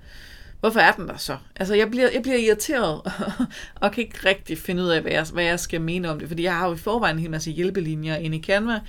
hvorfor 0.60 0.80
er 0.80 0.92
den 0.92 1.08
der 1.08 1.16
så? 1.16 1.36
Altså, 1.56 1.74
jeg 1.74 1.90
bliver, 1.90 2.10
jeg 2.10 2.22
bliver 2.22 2.38
irriteret, 2.38 3.00
og 3.80 3.92
kan 3.92 4.04
ikke 4.04 4.28
rigtig 4.28 4.58
finde 4.58 4.82
ud 4.82 4.88
af, 4.88 5.00
hvad 5.02 5.12
jeg, 5.12 5.26
hvad 5.32 5.44
jeg 5.44 5.60
skal 5.60 5.80
mene 5.80 6.10
om 6.10 6.18
det, 6.18 6.28
fordi 6.28 6.42
jeg 6.42 6.56
har 6.56 6.68
jo 6.68 6.74
i 6.74 6.78
forvejen 6.78 7.16
en 7.16 7.22
hel 7.22 7.30
masse 7.30 7.50
hjælpelinjer 7.50 8.16
inde 8.16 8.36
i 8.36 8.42
Canva. 8.42 8.80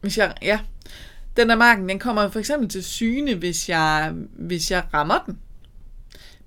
Hvis 0.00 0.18
jeg, 0.18 0.34
ja, 0.42 0.60
den 1.36 1.48
der 1.48 1.56
marken, 1.56 1.88
den 1.88 1.98
kommer 1.98 2.28
for 2.28 2.38
eksempel 2.38 2.68
til 2.68 2.84
syne, 2.84 3.34
hvis 3.34 3.68
jeg, 3.68 4.12
hvis 4.32 4.70
jeg 4.70 4.84
rammer 4.94 5.18
den. 5.26 5.38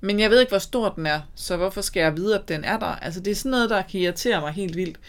Men 0.02 0.20
jeg 0.20 0.30
ved 0.30 0.40
ikke, 0.40 0.50
hvor 0.50 0.60
stor 0.60 0.90
den 0.90 1.06
er, 1.06 1.22
så 1.36 1.58
hvorfor 1.58 1.82
skal 1.82 2.02
jeg 2.02 2.18
vide, 2.18 2.40
at 2.40 2.48
den 2.48 2.64
er 2.64 2.80
der? 2.80 2.86
Altså, 2.86 3.20
det 3.20 3.32
er 3.32 3.36
sådan 3.36 3.52
noget, 3.52 3.70
der 3.70 3.82
kan 3.82 4.00
irritere 4.00 4.42
mig 4.42 4.52
helt 4.52 4.76
vildt. 4.76 5.00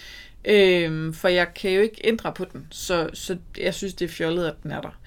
Øhm, 0.44 1.14
for 1.14 1.28
jeg 1.28 1.54
kan 1.54 1.70
jo 1.70 1.80
ikke 1.80 2.00
ændre 2.04 2.32
på 2.32 2.44
den, 2.52 2.66
så, 2.70 3.10
så 3.14 3.36
jeg 3.58 3.74
synes, 3.74 3.94
det 3.94 4.04
er 4.04 4.08
fjollet, 4.08 4.46
at 4.46 4.54
den 4.62 4.70
er 4.70 4.80
der. 4.80 5.00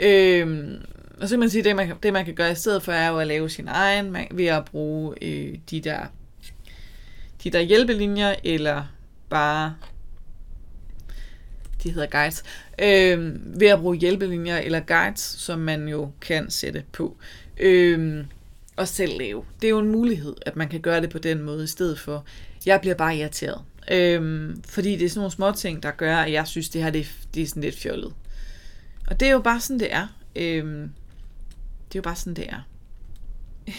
Øhm, 0.00 0.76
og 1.20 1.28
så 1.28 1.32
kan 1.32 1.40
man 1.40 1.50
sige, 1.50 1.64
det 1.64 1.76
man, 1.76 1.92
det 2.02 2.12
man 2.12 2.24
kan 2.24 2.34
gøre 2.34 2.52
i 2.52 2.54
stedet 2.54 2.82
for, 2.82 2.92
er 2.92 3.08
jo 3.08 3.18
at 3.18 3.26
lave 3.26 3.50
sin 3.50 3.68
egen, 3.68 4.10
man, 4.10 4.26
ved 4.30 4.46
at 4.46 4.64
bruge 4.64 5.14
øh, 5.22 5.58
de 5.70 5.80
der 5.80 6.06
de 7.44 7.50
der 7.50 7.60
hjælpelinjer, 7.60 8.34
eller 8.44 8.84
bare 9.30 9.74
de 11.82 11.90
hedder 11.90 12.08
guides, 12.10 12.42
øh, 12.78 13.34
ved 13.60 13.68
at 13.68 13.78
bruge 13.78 13.96
hjælpelinjer 13.96 14.58
eller 14.58 14.80
guides, 14.80 15.20
som 15.20 15.58
man 15.58 15.88
jo 15.88 16.10
kan 16.20 16.50
sætte 16.50 16.84
på. 16.92 17.16
Øh, 17.60 18.24
og 18.76 18.88
selv 18.88 19.18
lave. 19.18 19.44
Det 19.60 19.66
er 19.66 19.70
jo 19.70 19.78
en 19.78 19.92
mulighed, 19.92 20.34
at 20.46 20.56
man 20.56 20.68
kan 20.68 20.80
gøre 20.80 21.00
det 21.00 21.10
på 21.10 21.18
den 21.18 21.42
måde 21.42 21.64
i 21.64 21.66
stedet 21.66 21.98
for. 21.98 22.24
Jeg 22.66 22.80
bliver 22.80 22.94
bare 22.94 23.16
irriteret. 23.16 23.62
Øhm, 23.90 24.62
fordi 24.68 24.96
det 24.96 25.04
er 25.04 25.08
sådan 25.08 25.18
nogle 25.18 25.32
små 25.32 25.52
ting, 25.52 25.82
der 25.82 25.90
gør, 25.90 26.16
at 26.16 26.32
jeg 26.32 26.46
synes, 26.46 26.68
det 26.68 26.82
her 26.82 26.90
det, 26.90 27.12
det 27.34 27.42
er 27.42 27.46
sådan 27.46 27.62
lidt 27.62 27.78
fjollet. 27.78 28.14
Og 29.06 29.20
det 29.20 29.28
er 29.28 29.32
jo 29.32 29.40
bare 29.40 29.60
sådan, 29.60 29.80
det 29.80 29.92
er. 29.92 30.06
Øhm, 30.36 30.92
det 31.88 31.94
er 31.94 31.98
jo 31.98 32.02
bare 32.02 32.16
sådan, 32.16 32.34
det 32.34 32.48
er. 32.48 32.60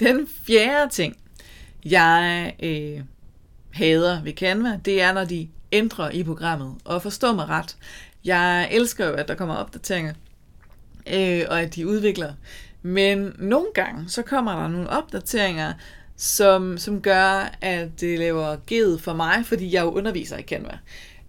Den 0.00 0.28
fjerde 0.46 0.92
ting, 0.92 1.16
jeg 1.84 2.54
øh, 2.62 3.00
hader 3.70 4.22
ved 4.22 4.32
Canva, 4.32 4.80
det 4.84 5.02
er, 5.02 5.12
når 5.12 5.24
de 5.24 5.48
ændrer 5.72 6.10
i 6.10 6.22
programmet. 6.22 6.74
Og 6.84 7.02
forstå 7.02 7.32
mig 7.32 7.48
ret, 7.48 7.76
jeg 8.24 8.68
elsker 8.70 9.06
jo, 9.06 9.12
at 9.12 9.28
der 9.28 9.34
kommer 9.34 9.54
opdateringer, 9.54 10.14
øh, 11.06 11.44
og 11.48 11.60
at 11.60 11.74
de 11.74 11.86
udvikler. 11.86 12.32
Men 12.82 13.34
nogle 13.38 13.66
gange, 13.74 14.08
så 14.08 14.22
kommer 14.22 14.60
der 14.62 14.68
nogle 14.68 14.90
opdateringer, 14.90 15.72
som, 16.18 16.78
som 16.78 17.00
gør, 17.00 17.56
at 17.60 18.00
det 18.00 18.18
laver 18.18 18.56
ged 18.66 18.98
for 18.98 19.12
mig, 19.12 19.46
fordi 19.46 19.74
jeg 19.74 19.84
jo 19.84 19.90
underviser 19.90 20.36
i 20.38 20.42
Canva. 20.42 20.78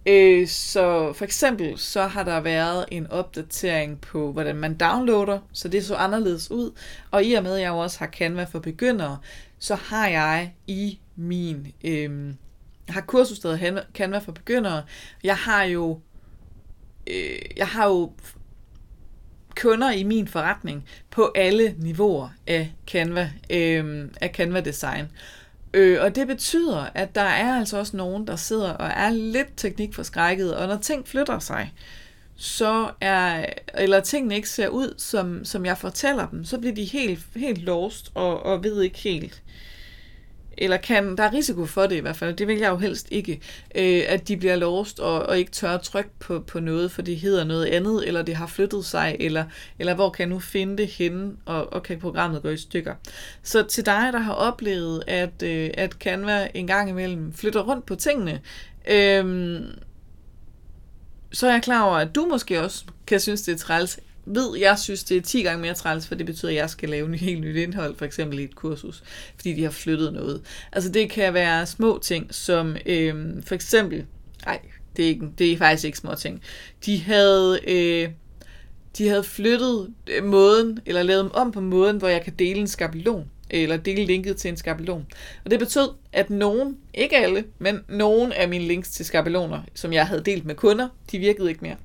Øh, 0.06 0.48
så 0.48 1.12
for 1.12 1.24
eksempel, 1.24 1.78
så 1.78 2.06
har 2.06 2.22
der 2.22 2.40
været 2.40 2.84
en 2.90 3.06
opdatering 3.06 4.00
på, 4.00 4.32
hvordan 4.32 4.56
man 4.56 4.76
downloader, 4.76 5.38
så 5.52 5.68
det 5.68 5.84
så 5.84 5.94
anderledes 5.94 6.50
ud. 6.50 6.70
Og 7.10 7.24
i 7.24 7.32
og 7.32 7.42
med, 7.42 7.54
at 7.54 7.60
jeg 7.60 7.68
jo 7.68 7.78
også 7.78 7.98
har 7.98 8.06
Canva 8.06 8.44
for 8.44 8.58
begyndere, 8.58 9.18
så 9.58 9.74
har 9.74 10.08
jeg 10.08 10.54
i 10.66 10.98
min... 11.16 11.66
Øh, 11.84 12.34
har 12.88 13.00
kursus, 13.00 13.38
der 13.38 13.82
Canva 13.94 14.18
for 14.18 14.32
begyndere. 14.32 14.82
Jeg 15.24 15.36
har 15.36 15.62
jo... 15.62 16.00
Øh, 17.06 17.38
jeg 17.56 17.68
har 17.68 17.86
jo 17.88 18.12
kunder 19.60 19.90
i 19.90 20.02
min 20.02 20.28
forretning 20.28 20.84
på 21.10 21.32
alle 21.34 21.74
niveauer 21.78 22.28
af 22.46 22.72
Canva, 22.86 23.30
øh, 23.50 24.08
af 24.20 24.30
Canva 24.34 24.60
Design. 24.60 25.04
Øh, 25.74 25.98
og 26.02 26.14
det 26.14 26.26
betyder, 26.26 26.86
at 26.94 27.14
der 27.14 27.20
er 27.20 27.58
altså 27.58 27.78
også 27.78 27.96
nogen, 27.96 28.26
der 28.26 28.36
sidder 28.36 28.70
og 28.70 28.88
er 28.88 29.10
lidt 29.10 29.48
teknikforskrækket, 29.56 30.56
og 30.56 30.68
når 30.68 30.76
ting 30.76 31.08
flytter 31.08 31.38
sig, 31.38 31.72
så 32.36 32.90
er, 33.00 33.46
eller 33.74 34.00
tingene 34.00 34.36
ikke 34.36 34.48
ser 34.48 34.68
ud, 34.68 34.94
som, 34.98 35.44
som 35.44 35.66
jeg 35.66 35.78
fortæller 35.78 36.28
dem, 36.28 36.44
så 36.44 36.58
bliver 36.58 36.74
de 36.74 36.84
helt, 36.84 37.20
helt 37.36 37.58
lost 37.58 38.10
og, 38.14 38.42
og 38.42 38.64
ved 38.64 38.82
ikke 38.82 38.98
helt, 38.98 39.42
eller 40.60 40.76
kan, 40.76 41.16
der 41.16 41.22
er 41.22 41.32
risiko 41.32 41.66
for 41.66 41.86
det 41.86 41.96
i 41.96 42.00
hvert 42.00 42.16
fald, 42.16 42.36
det 42.36 42.48
vil 42.48 42.58
jeg 42.58 42.70
jo 42.70 42.76
helst 42.76 43.08
ikke, 43.10 43.40
øh, 43.74 44.02
at 44.08 44.28
de 44.28 44.36
bliver 44.36 44.56
lost 44.56 45.00
og, 45.00 45.22
og 45.22 45.38
ikke 45.38 45.50
tør 45.50 45.70
at 45.70 45.80
trykke 45.80 46.10
på, 46.18 46.40
på 46.40 46.60
noget, 46.60 46.92
for 46.92 47.02
det 47.02 47.16
hedder 47.16 47.44
noget 47.44 47.66
andet, 47.66 48.08
eller 48.08 48.22
det 48.22 48.36
har 48.36 48.46
flyttet 48.46 48.84
sig, 48.84 49.16
eller, 49.20 49.44
eller 49.78 49.94
hvor 49.94 50.10
kan 50.10 50.22
jeg 50.22 50.28
nu 50.28 50.38
finde 50.38 50.76
det 50.76 50.86
henne, 50.86 51.32
og, 51.44 51.72
og 51.72 51.82
kan 51.82 51.98
programmet 51.98 52.42
gå 52.42 52.48
i 52.48 52.56
stykker. 52.56 52.94
Så 53.42 53.62
til 53.62 53.86
dig, 53.86 54.08
der 54.12 54.18
har 54.18 54.32
oplevet, 54.32 55.02
at, 55.06 55.42
øh, 55.42 55.70
at 55.74 55.92
Canva 55.92 56.48
en 56.54 56.66
gang 56.66 56.90
imellem 56.90 57.32
flytter 57.32 57.60
rundt 57.60 57.86
på 57.86 57.94
tingene, 57.94 58.40
øh, 58.90 59.60
så 61.32 61.46
er 61.46 61.52
jeg 61.52 61.62
klar 61.62 61.82
over, 61.82 61.96
at 61.96 62.14
du 62.14 62.26
måske 62.30 62.60
også 62.60 62.84
kan 63.06 63.20
synes, 63.20 63.42
det 63.42 63.54
er 63.54 63.58
træls 63.58 64.00
ved, 64.34 64.58
jeg 64.58 64.78
synes, 64.78 65.04
det 65.04 65.16
er 65.16 65.20
10 65.20 65.42
gange 65.42 65.62
mere 65.62 65.74
træls, 65.74 66.06
for 66.06 66.14
det 66.14 66.26
betyder, 66.26 66.50
at 66.50 66.56
jeg 66.56 66.70
skal 66.70 66.88
lave 66.88 67.14
et 67.14 67.20
helt 67.20 67.40
nyt 67.40 67.56
indhold, 67.56 67.96
for 67.96 68.04
eksempel 68.04 68.38
i 68.38 68.44
et 68.44 68.54
kursus, 68.54 69.02
fordi 69.36 69.52
de 69.52 69.62
har 69.62 69.70
flyttet 69.70 70.12
noget. 70.12 70.42
Altså 70.72 70.90
det 70.90 71.10
kan 71.10 71.34
være 71.34 71.66
små 71.66 71.98
ting, 72.02 72.34
som 72.34 72.76
øh, 72.86 73.42
for 73.46 73.54
eksempel, 73.54 74.06
nej, 74.46 74.60
det 74.96 75.04
er, 75.04 75.08
ikke, 75.08 75.28
det 75.38 75.52
er 75.52 75.56
faktisk 75.58 75.84
ikke 75.84 75.98
små 75.98 76.14
ting. 76.14 76.42
De 76.86 76.98
havde, 76.98 77.60
øh, 77.66 78.08
de 78.98 79.08
havde 79.08 79.24
flyttet 79.24 79.88
øh, 80.06 80.24
måden, 80.24 80.78
eller 80.86 81.02
lavet 81.02 81.24
dem 81.24 81.32
om 81.34 81.52
på 81.52 81.60
måden, 81.60 81.96
hvor 81.96 82.08
jeg 82.08 82.22
kan 82.22 82.32
dele 82.38 82.60
en 82.60 82.66
skabelon 82.66 83.30
eller 83.50 83.76
dele 83.76 84.04
linket 84.04 84.36
til 84.36 84.48
en 84.48 84.56
skabelon. 84.56 85.06
Og 85.44 85.50
det 85.50 85.58
betød, 85.58 85.88
at 86.12 86.30
nogen, 86.30 86.76
ikke 86.94 87.16
alle, 87.16 87.44
men 87.58 87.80
nogen 87.88 88.32
af 88.32 88.48
mine 88.48 88.64
links 88.64 88.90
til 88.90 89.06
skabeloner, 89.06 89.62
som 89.74 89.92
jeg 89.92 90.06
havde 90.06 90.22
delt 90.24 90.44
med 90.44 90.54
kunder, 90.54 90.88
de 91.12 91.18
virkede 91.18 91.48
ikke 91.48 91.62
mere. 91.62 91.76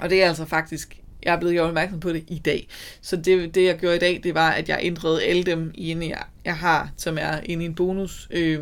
Og 0.00 0.10
det 0.10 0.22
er 0.22 0.28
altså 0.28 0.44
faktisk 0.44 1.01
jeg 1.22 1.34
er 1.34 1.38
blevet 1.38 1.54
gjort 1.54 1.68
opmærksom 1.68 2.00
på 2.00 2.12
det 2.12 2.24
i 2.28 2.38
dag. 2.38 2.68
Så 3.00 3.16
det, 3.16 3.54
det 3.54 3.64
jeg 3.64 3.78
gjorde 3.78 3.96
i 3.96 3.98
dag, 3.98 4.20
det 4.22 4.34
var, 4.34 4.50
at 4.50 4.68
jeg 4.68 4.78
ændrede 4.82 5.22
alle 5.22 5.42
dem 5.42 5.70
i 5.74 6.08
jeg, 6.08 6.24
jeg 6.44 6.56
har, 6.56 6.90
som 6.96 7.18
er 7.18 7.40
inde 7.44 7.64
i 7.64 7.66
en 7.66 7.74
bonus. 7.74 8.28
Øh, 8.30 8.60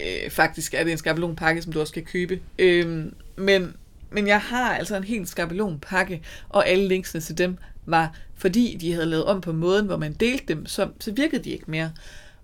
øh, 0.00 0.30
faktisk 0.30 0.74
er 0.74 0.84
det 0.84 0.92
en 0.92 0.98
skabelonpakke, 0.98 1.62
som 1.62 1.72
du 1.72 1.80
også 1.80 1.92
kan 1.92 2.04
købe. 2.04 2.40
Øh, 2.58 3.06
men, 3.36 3.76
men 4.10 4.26
jeg 4.26 4.40
har 4.40 4.74
altså 4.76 4.96
en 4.96 5.04
helt 5.04 5.28
skabelonpakke, 5.28 6.22
og 6.48 6.68
alle 6.68 6.88
linksene 6.88 7.20
til 7.20 7.38
dem 7.38 7.56
var, 7.86 8.16
fordi 8.34 8.76
de 8.80 8.92
havde 8.92 9.06
lavet 9.06 9.24
om 9.24 9.40
på 9.40 9.52
måden, 9.52 9.86
hvor 9.86 9.96
man 9.96 10.12
delte 10.12 10.44
dem, 10.48 10.66
så, 10.66 10.88
så 11.00 11.12
virkede 11.12 11.44
de 11.44 11.50
ikke 11.50 11.70
mere. 11.70 11.92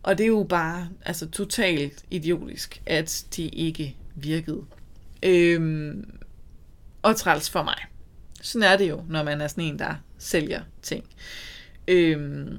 Og 0.02 0.18
det 0.18 0.25
er 0.25 0.28
jo 0.28 0.47
bare 0.49 0.88
altså, 1.04 1.30
totalt 1.30 2.04
idiotisk, 2.11 2.82
at 2.87 3.25
de 3.37 3.49
ikke 3.49 3.97
virkede. 4.14 4.62
Øhm, 5.23 6.20
og 7.02 7.16
træls 7.16 7.50
for 7.50 7.62
mig. 7.62 7.76
Sådan 8.42 8.62
er 8.62 8.76
det 8.76 8.88
jo, 8.88 9.04
når 9.09 9.23
man 9.23 9.40
er 9.40 9.49
sådan 9.49 9.64
en, 9.64 9.78
der 9.78 9.95
sælger 10.19 10.62
ting. 10.83 11.04
Øhm, 11.88 12.59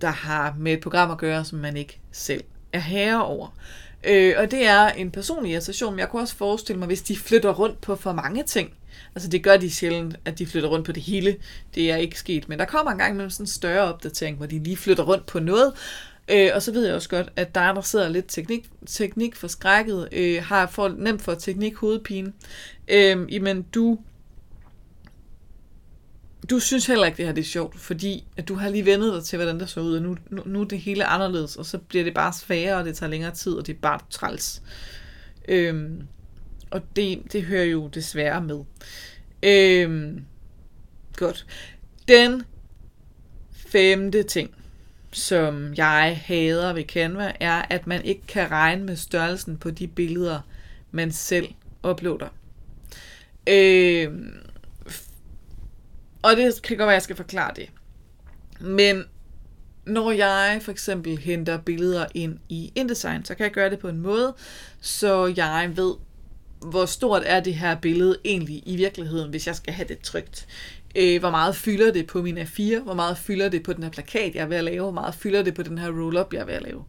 der 0.00 0.10
har 0.10 0.54
med 0.58 0.72
et 0.72 0.80
program 0.80 1.10
at 1.10 1.18
gøre, 1.18 1.44
som 1.44 1.58
man 1.58 1.76
ikke 1.76 2.00
selv 2.12 2.44
er 2.72 2.78
herre 2.78 3.24
over. 3.24 3.48
Øh, 4.04 4.34
og 4.38 4.50
det 4.50 4.66
er 4.66 4.88
en 4.88 5.10
personlig 5.10 5.52
irritation, 5.52 5.92
men 5.92 5.98
jeg 5.98 6.08
kunne 6.08 6.22
også 6.22 6.36
forestille 6.36 6.78
mig, 6.78 6.86
hvis 6.86 7.02
de 7.02 7.16
flytter 7.16 7.50
rundt 7.50 7.80
på 7.80 7.96
for 7.96 8.12
mange 8.12 8.42
ting. 8.42 8.74
Altså 9.14 9.28
det 9.28 9.42
gør 9.42 9.56
de 9.56 9.70
sjældent, 9.70 10.16
at 10.24 10.38
de 10.38 10.46
flytter 10.46 10.68
rundt 10.68 10.86
på 10.86 10.92
det 10.92 11.02
hele. 11.02 11.36
Det 11.74 11.90
er 11.90 11.96
ikke 11.96 12.18
sket, 12.18 12.48
men 12.48 12.58
der 12.58 12.64
kommer 12.64 12.92
en 12.92 12.98
gang 12.98 13.16
med 13.16 13.30
sådan 13.30 13.44
en 13.44 13.48
større 13.48 13.94
opdatering, 13.94 14.36
hvor 14.36 14.46
de 14.46 14.58
lige 14.58 14.76
flytter 14.76 15.04
rundt 15.04 15.26
på 15.26 15.38
noget, 15.40 15.72
Øh, 16.32 16.50
og 16.54 16.62
så 16.62 16.72
ved 16.72 16.86
jeg 16.86 16.94
også 16.94 17.08
godt, 17.08 17.28
at 17.36 17.54
der, 17.54 17.72
der 17.72 17.80
sidder 17.80 18.08
lidt 18.08 18.26
teknik, 18.28 18.70
teknik 18.86 19.36
for 19.36 19.48
skrækket, 19.48 20.08
øh, 20.12 20.42
har 20.42 20.66
for, 20.66 20.88
nemt 20.88 21.22
for 21.22 21.34
teknik 21.34 21.74
hovedpine. 21.74 22.32
Øh, 22.88 23.34
jamen, 23.34 23.62
du 23.62 23.98
du 26.50 26.58
synes 26.58 26.86
heller 26.86 27.06
ikke, 27.06 27.16
det 27.16 27.26
her 27.26 27.32
det 27.32 27.42
er 27.42 27.46
sjovt, 27.46 27.78
fordi 27.78 28.24
at 28.36 28.48
du 28.48 28.54
har 28.54 28.68
lige 28.68 28.86
vendet 28.86 29.14
dig 29.14 29.24
til, 29.24 29.36
hvordan 29.36 29.60
det 29.60 29.68
så 29.68 29.80
ud, 29.80 29.96
og 29.96 30.02
nu, 30.02 30.16
nu, 30.30 30.42
nu 30.46 30.60
er 30.60 30.64
det 30.64 30.80
hele 30.80 31.04
anderledes, 31.04 31.56
og 31.56 31.66
så 31.66 31.78
bliver 31.78 32.04
det 32.04 32.14
bare 32.14 32.32
sværere, 32.32 32.76
og 32.76 32.84
det 32.84 32.96
tager 32.96 33.10
længere 33.10 33.34
tid, 33.34 33.52
og 33.52 33.66
det 33.66 33.74
er 33.74 33.80
bare 33.80 33.98
træls. 34.10 34.62
Øhm, 35.48 36.02
og 36.70 36.82
det, 36.96 37.22
det 37.32 37.42
hører 37.42 37.64
jo 37.64 37.88
desværre 37.88 38.42
med. 38.42 38.60
Øhm, 39.42 40.24
godt. 41.16 41.46
Den 42.08 42.42
femte 43.52 44.22
ting, 44.22 44.54
som 45.12 45.74
jeg 45.76 46.20
hader 46.24 46.72
ved 46.72 46.84
Canva, 46.84 47.32
er, 47.40 47.62
at 47.70 47.86
man 47.86 48.04
ikke 48.04 48.26
kan 48.28 48.50
regne 48.50 48.84
med 48.84 48.96
størrelsen 48.96 49.56
på 49.56 49.70
de 49.70 49.88
billeder, 49.88 50.40
man 50.90 51.12
selv 51.12 51.48
uploader. 51.84 52.28
Øh, 53.46 54.08
og 56.22 56.36
det 56.36 56.62
kan 56.62 56.76
godt 56.76 56.86
være, 56.86 56.94
at 56.94 56.94
jeg 56.94 57.02
skal 57.02 57.16
forklare 57.16 57.52
det. 57.56 57.70
Men 58.60 59.04
når 59.86 60.10
jeg 60.10 60.58
for 60.62 60.72
eksempel 60.72 61.18
henter 61.18 61.58
billeder 61.58 62.06
ind 62.14 62.38
i 62.48 62.72
InDesign, 62.74 63.24
så 63.24 63.34
kan 63.34 63.44
jeg 63.44 63.52
gøre 63.52 63.70
det 63.70 63.78
på 63.78 63.88
en 63.88 63.98
måde, 63.98 64.34
så 64.80 65.32
jeg 65.36 65.72
ved, 65.74 65.94
hvor 66.60 66.86
stort 66.86 67.22
er 67.26 67.40
det 67.40 67.54
her 67.54 67.74
billede 67.80 68.18
egentlig 68.24 68.62
i 68.66 68.76
virkeligheden, 68.76 69.30
hvis 69.30 69.46
jeg 69.46 69.56
skal 69.56 69.74
have 69.74 69.88
det 69.88 69.98
trygt. 69.98 70.46
Øh, 70.96 71.20
hvor 71.20 71.30
meget 71.30 71.56
fylder 71.56 71.92
det 71.92 72.06
på 72.06 72.22
min 72.22 72.38
A4? 72.38 72.78
Hvor 72.78 72.94
meget 72.94 73.18
fylder 73.18 73.48
det 73.48 73.62
på 73.62 73.72
den 73.72 73.82
her 73.82 73.90
plakat, 73.90 74.34
jeg 74.34 74.42
er 74.42 74.46
ved 74.46 74.56
at 74.56 74.64
lave? 74.64 74.82
Hvor 74.82 74.90
meget 74.90 75.14
fylder 75.14 75.42
det 75.42 75.54
på 75.54 75.62
den 75.62 75.78
her 75.78 75.88
roll-up, 75.88 76.32
jeg 76.32 76.40
er 76.40 76.44
ved 76.44 76.54
at 76.54 76.62
lave? 76.62 76.84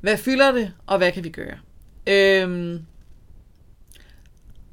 Hvad 0.00 0.16
fylder 0.16 0.52
det, 0.52 0.72
og 0.86 0.98
hvad 0.98 1.12
kan 1.12 1.24
vi 1.24 1.28
gøre? 1.28 1.58
Øhm, 2.06 2.78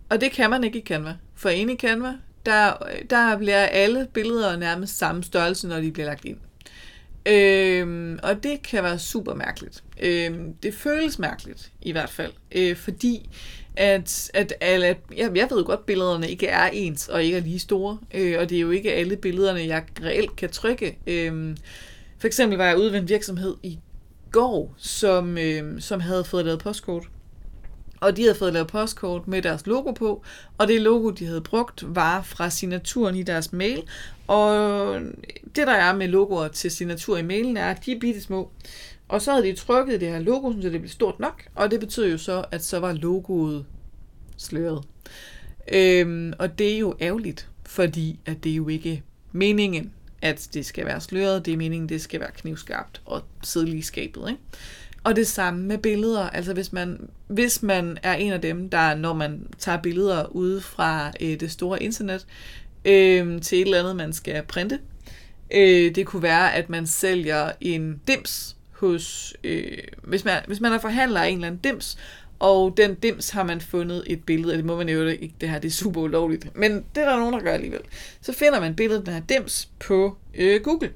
og 0.10 0.22
det 0.22 0.32
kan 0.32 0.50
man 0.50 0.64
ikke 0.64 0.80
i 0.80 0.86
Canva. 0.86 1.16
For 1.36 1.50
inde 1.50 1.74
i 1.74 1.78
Canva, 1.78 2.14
der, 2.46 2.74
der 3.10 3.38
bliver 3.38 3.66
alle 3.66 4.08
billeder 4.14 4.58
nærmest 4.58 4.98
samme 4.98 5.24
størrelse, 5.24 5.68
når 5.68 5.80
de 5.80 5.92
bliver 5.92 6.08
lagt 6.08 6.26
ind. 6.26 6.38
Øhm, 7.26 8.20
og 8.24 8.44
det 8.44 8.62
kan 8.62 8.84
være 8.84 9.00
super 9.00 9.34
mærkeligt. 9.34 9.84
Øhm, 10.00 10.54
det 10.54 10.74
føles 10.74 11.20
mærkeligt, 11.20 11.72
i 11.82 11.92
hvert 11.92 12.10
fald. 12.10 12.32
Øh, 12.52 12.76
fordi 12.76 13.30
at, 13.78 14.32
at 14.34 14.54
alle, 14.62 14.86
jeg, 15.18 15.32
jeg 15.36 15.48
ved 15.52 15.64
godt, 15.64 15.80
at 15.80 15.86
billederne 15.86 16.30
ikke 16.30 16.48
er 16.48 16.70
ens 16.74 17.08
og 17.08 17.24
ikke 17.24 17.38
er 17.38 17.42
lige 17.42 17.60
store, 17.60 17.98
øh, 18.14 18.40
og 18.40 18.50
det 18.50 18.56
er 18.56 18.62
jo 18.62 18.72
ikke 18.72 18.94
alle 18.94 19.16
billederne, 19.16 19.60
jeg 19.68 19.84
reelt 20.04 20.36
kan 20.36 20.50
trykke. 20.50 20.98
Øh, 21.08 21.58
for 22.20 22.28
eksempel 22.28 22.58
var 22.58 22.66
jeg 22.66 22.78
ude 22.78 22.92
ved 22.92 23.00
en 23.00 23.10
virksomhed 23.10 23.56
i 23.64 23.80
går, 24.32 24.74
som, 24.78 25.38
øh, 25.38 25.82
som 25.82 26.00
havde 26.00 26.24
fået 26.24 26.46
lavet 26.46 26.60
postkort. 26.60 27.04
Og 28.00 28.18
de 28.18 28.22
havde 28.22 28.36
fået 28.36 28.54
lavet 28.54 28.68
postkort 28.68 29.28
med 29.28 29.42
deres 29.42 29.68
logo 29.68 29.92
på, 29.92 30.24
og 30.58 30.68
det 30.68 30.82
logo, 30.82 31.10
de 31.10 31.26
havde 31.26 31.42
brugt, 31.42 31.84
var 31.96 32.22
fra 32.22 32.50
signaturen 32.50 33.16
i 33.16 33.24
deres 33.24 33.54
mail. 33.54 33.84
Og 34.28 34.94
det, 35.56 35.68
der 35.68 35.74
er 35.74 35.96
med 35.96 36.08
logoer 36.08 36.48
til 36.48 36.72
signatur 36.72 37.18
i 37.18 37.22
mailen, 37.22 37.58
er, 37.58 37.70
at 37.70 37.86
de 37.86 37.92
er 37.92 38.00
bitte 38.00 38.22
små. 38.22 38.52
Og 39.08 39.22
så 39.22 39.32
havde 39.32 39.48
de 39.48 39.54
trykket 39.54 40.02
det 40.02 40.10
her 40.10 40.20
logo, 40.20 40.54
så 40.62 40.70
det 40.70 40.82
blev 40.82 40.90
stort 40.90 41.20
nok, 41.20 41.48
og 41.56 41.72
det 41.72 41.80
betyder 41.80 42.08
jo 42.08 42.18
så, 42.18 42.46
at 42.52 42.64
så 42.64 42.80
var 42.80 42.94
logoet 42.94 43.66
sløret. 44.38 44.84
Øhm, 45.72 46.34
og 46.40 46.60
det 46.60 46.74
er 46.74 46.80
jo 46.80 46.96
ærgerligt, 47.02 47.50
fordi 47.66 48.20
at 48.26 48.44
det 48.44 48.52
er 48.52 48.56
jo 48.56 48.68
ikke 48.68 49.04
meningen, 49.32 49.92
at 50.22 50.50
det 50.54 50.66
skal 50.66 50.86
være 50.86 51.02
sløret, 51.02 51.46
det 51.46 51.54
er 51.54 51.58
meningen, 51.58 51.90
det 51.90 52.02
skal 52.02 52.20
være 52.20 52.32
knivskarpt 52.32 53.02
og 53.06 53.22
sidde 53.44 53.66
lige 53.66 53.78
i 53.78 53.82
skabet. 53.82 54.30
Ikke? 54.30 54.42
Og 55.04 55.16
det 55.16 55.28
samme 55.28 55.64
med 55.64 55.78
billeder. 55.78 56.30
Altså 56.30 56.54
hvis 56.54 56.74
man, 56.74 57.10
hvis 57.28 57.64
man 57.64 57.98
er 58.04 58.14
en 58.14 58.34
af 58.34 58.42
dem, 58.42 58.70
der 58.70 58.96
når 58.96 59.14
man 59.14 59.48
tager 59.58 59.82
billeder 59.82 60.26
ude 60.26 60.62
fra 60.62 61.12
øh, 61.22 61.40
det 61.40 61.52
store 61.52 61.84
internet 61.84 62.28
øh, 62.86 63.42
til 63.42 63.58
et 63.58 63.66
eller 63.66 63.80
andet, 63.80 63.96
man 63.96 64.14
skal 64.14 64.44
printe. 64.44 64.80
Øh, 65.52 65.96
det 65.96 66.06
kunne 66.06 66.24
være, 66.24 66.54
at 66.54 66.70
man 66.70 66.88
sælger 66.88 67.52
en 67.62 68.02
dims 68.08 68.57
hos, 68.80 69.36
øh, 69.44 69.78
hvis, 70.04 70.26
man, 70.26 70.42
hvis 70.48 70.60
man 70.60 70.74
er 70.74 70.80
forhandler 70.80 71.22
af 71.22 71.28
en 71.28 71.34
eller 71.34 71.48
anden 71.48 71.62
dims, 71.64 71.98
og 72.40 72.74
den 72.78 72.96
dims 72.96 73.30
har 73.30 73.44
man 73.44 73.62
fundet 73.62 74.04
et 74.08 74.24
billede 74.24 74.54
af, 74.54 74.58
det 74.58 74.66
må 74.66 74.78
man 74.78 74.90
jo 74.90 75.08
ikke, 75.08 75.34
det 75.42 75.50
her 75.50 75.60
det 75.60 75.68
er 75.68 75.72
super 75.72 76.02
ulovligt, 76.02 76.56
men 76.56 76.72
det 76.72 77.04
er 77.04 77.10
der 77.10 77.20
nogen, 77.20 77.34
der 77.34 77.40
gør 77.40 77.54
alligevel. 77.54 77.82
Så 78.22 78.34
finder 78.34 78.60
man 78.60 78.76
billedet 78.76 79.00
af 79.00 79.06
den 79.06 79.14
her 79.14 79.22
dims 79.22 79.70
på 79.80 80.18
øh, 80.36 80.62
Google, 80.62 80.92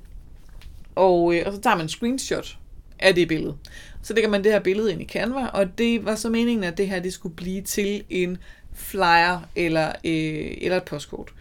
og, 0.96 1.36
øh, 1.36 1.44
og 1.46 1.54
så 1.54 1.62
tager 1.62 1.76
man 1.76 1.86
en 1.86 1.90
screenshot 1.90 2.58
af 3.00 3.16
det 3.16 3.28
billede. 3.28 3.58
Så 4.04 4.14
lægger 4.14 4.30
man 4.30 4.44
det 4.44 4.52
her 4.52 4.60
billede 4.60 4.92
ind 4.92 5.02
i 5.02 5.06
Canva, 5.06 5.46
og 5.46 5.78
det 5.78 6.06
var 6.06 6.16
så 6.16 6.30
meningen, 6.30 6.64
at 6.64 6.78
det 6.78 6.88
her 6.88 7.00
det 7.00 7.14
skulle 7.14 7.36
blive 7.36 7.62
til 7.62 8.04
en 8.10 8.38
flyer 8.74 9.50
eller, 9.56 9.88
øh, 9.88 10.58
eller 10.62 10.78
et 10.78 10.84
postkort. 10.84 11.34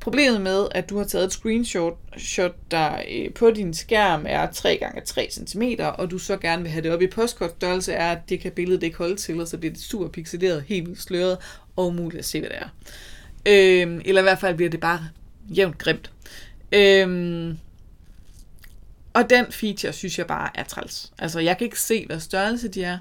Problemet 0.00 0.40
med, 0.40 0.66
at 0.70 0.90
du 0.90 0.98
har 0.98 1.04
taget 1.04 1.24
et 1.24 1.32
screenshot, 1.32 1.98
shot, 2.16 2.54
der 2.70 3.02
øh, 3.10 3.34
på 3.34 3.50
din 3.50 3.74
skærm 3.74 4.24
er 4.28 4.46
3x3 4.46 5.30
cm, 5.30 5.62
og 5.98 6.10
du 6.10 6.18
så 6.18 6.36
gerne 6.36 6.62
vil 6.62 6.70
have 6.70 6.82
det 6.82 6.92
op 6.92 7.02
i 7.02 7.06
postkortstørrelse, 7.06 7.92
er, 7.92 8.12
at 8.12 8.18
det 8.28 8.40
kan 8.40 8.52
billedet 8.52 8.82
ikke 8.82 8.98
holde 8.98 9.16
til, 9.16 9.40
og 9.40 9.48
så 9.48 9.58
bliver 9.58 9.72
det 9.72 9.82
super 9.82 10.08
pixeleret, 10.08 10.62
helt 10.62 11.00
sløret 11.00 11.38
og 11.76 11.86
umuligt 11.86 12.18
at 12.18 12.24
se, 12.24 12.40
hvad 12.40 12.50
det 12.50 12.58
er. 12.58 12.68
Øh, 13.46 14.00
eller 14.04 14.20
i 14.20 14.22
hvert 14.22 14.40
fald 14.40 14.56
bliver 14.56 14.70
det 14.70 14.80
bare 14.80 15.00
jævnt 15.48 15.78
grimt. 15.78 16.10
Øh, 16.72 17.54
og 19.12 19.30
den 19.30 19.46
feature 19.52 19.92
synes 19.92 20.18
jeg 20.18 20.26
bare 20.26 20.50
er 20.54 20.64
træls. 20.64 21.12
Altså, 21.18 21.40
jeg 21.40 21.58
kan 21.58 21.64
ikke 21.64 21.80
se, 21.80 22.06
hvad 22.06 22.20
størrelse 22.20 22.68
de 22.68 22.84
er. 22.84 22.98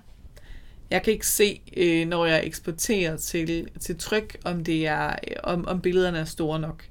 Jeg 0.91 1.03
kan 1.03 1.13
ikke 1.13 1.27
se, 1.27 1.62
øh, 1.77 2.08
når 2.08 2.25
jeg 2.25 2.46
eksporterer 2.46 3.17
til, 3.17 3.67
til 3.79 3.98
tryk, 3.98 4.38
om, 4.46 4.63
det 4.63 4.88
er, 4.88 5.08
øh, 5.08 5.36
om, 5.44 5.67
om 5.67 5.82
billederne 5.82 6.17
er 6.17 6.25
store 6.25 6.60
nok 6.60 6.84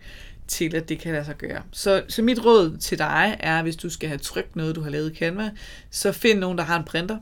til, 0.49 0.77
at 0.77 0.89
det 0.89 0.99
kan 0.99 1.13
lade 1.13 1.25
sig 1.25 1.37
gøre. 1.37 1.63
Så, 1.73 2.03
så 2.09 2.23
mit 2.23 2.45
råd 2.45 2.77
til 2.77 2.99
dig 2.99 3.37
er, 3.41 3.63
hvis 3.63 3.77
du 3.77 3.91
skal 3.91 4.09
have 4.09 4.19
trykt 4.19 4.57
noget, 4.57 4.77
du 4.77 4.81
har 4.81 4.91
lavet 4.91 5.13
i 5.13 5.15
Canva, 5.15 5.51
så 5.91 6.13
find 6.13 6.39
nogen, 6.39 6.59
der 6.59 6.65
har 6.65 6.79
en 6.79 6.85
printer, 6.85 7.19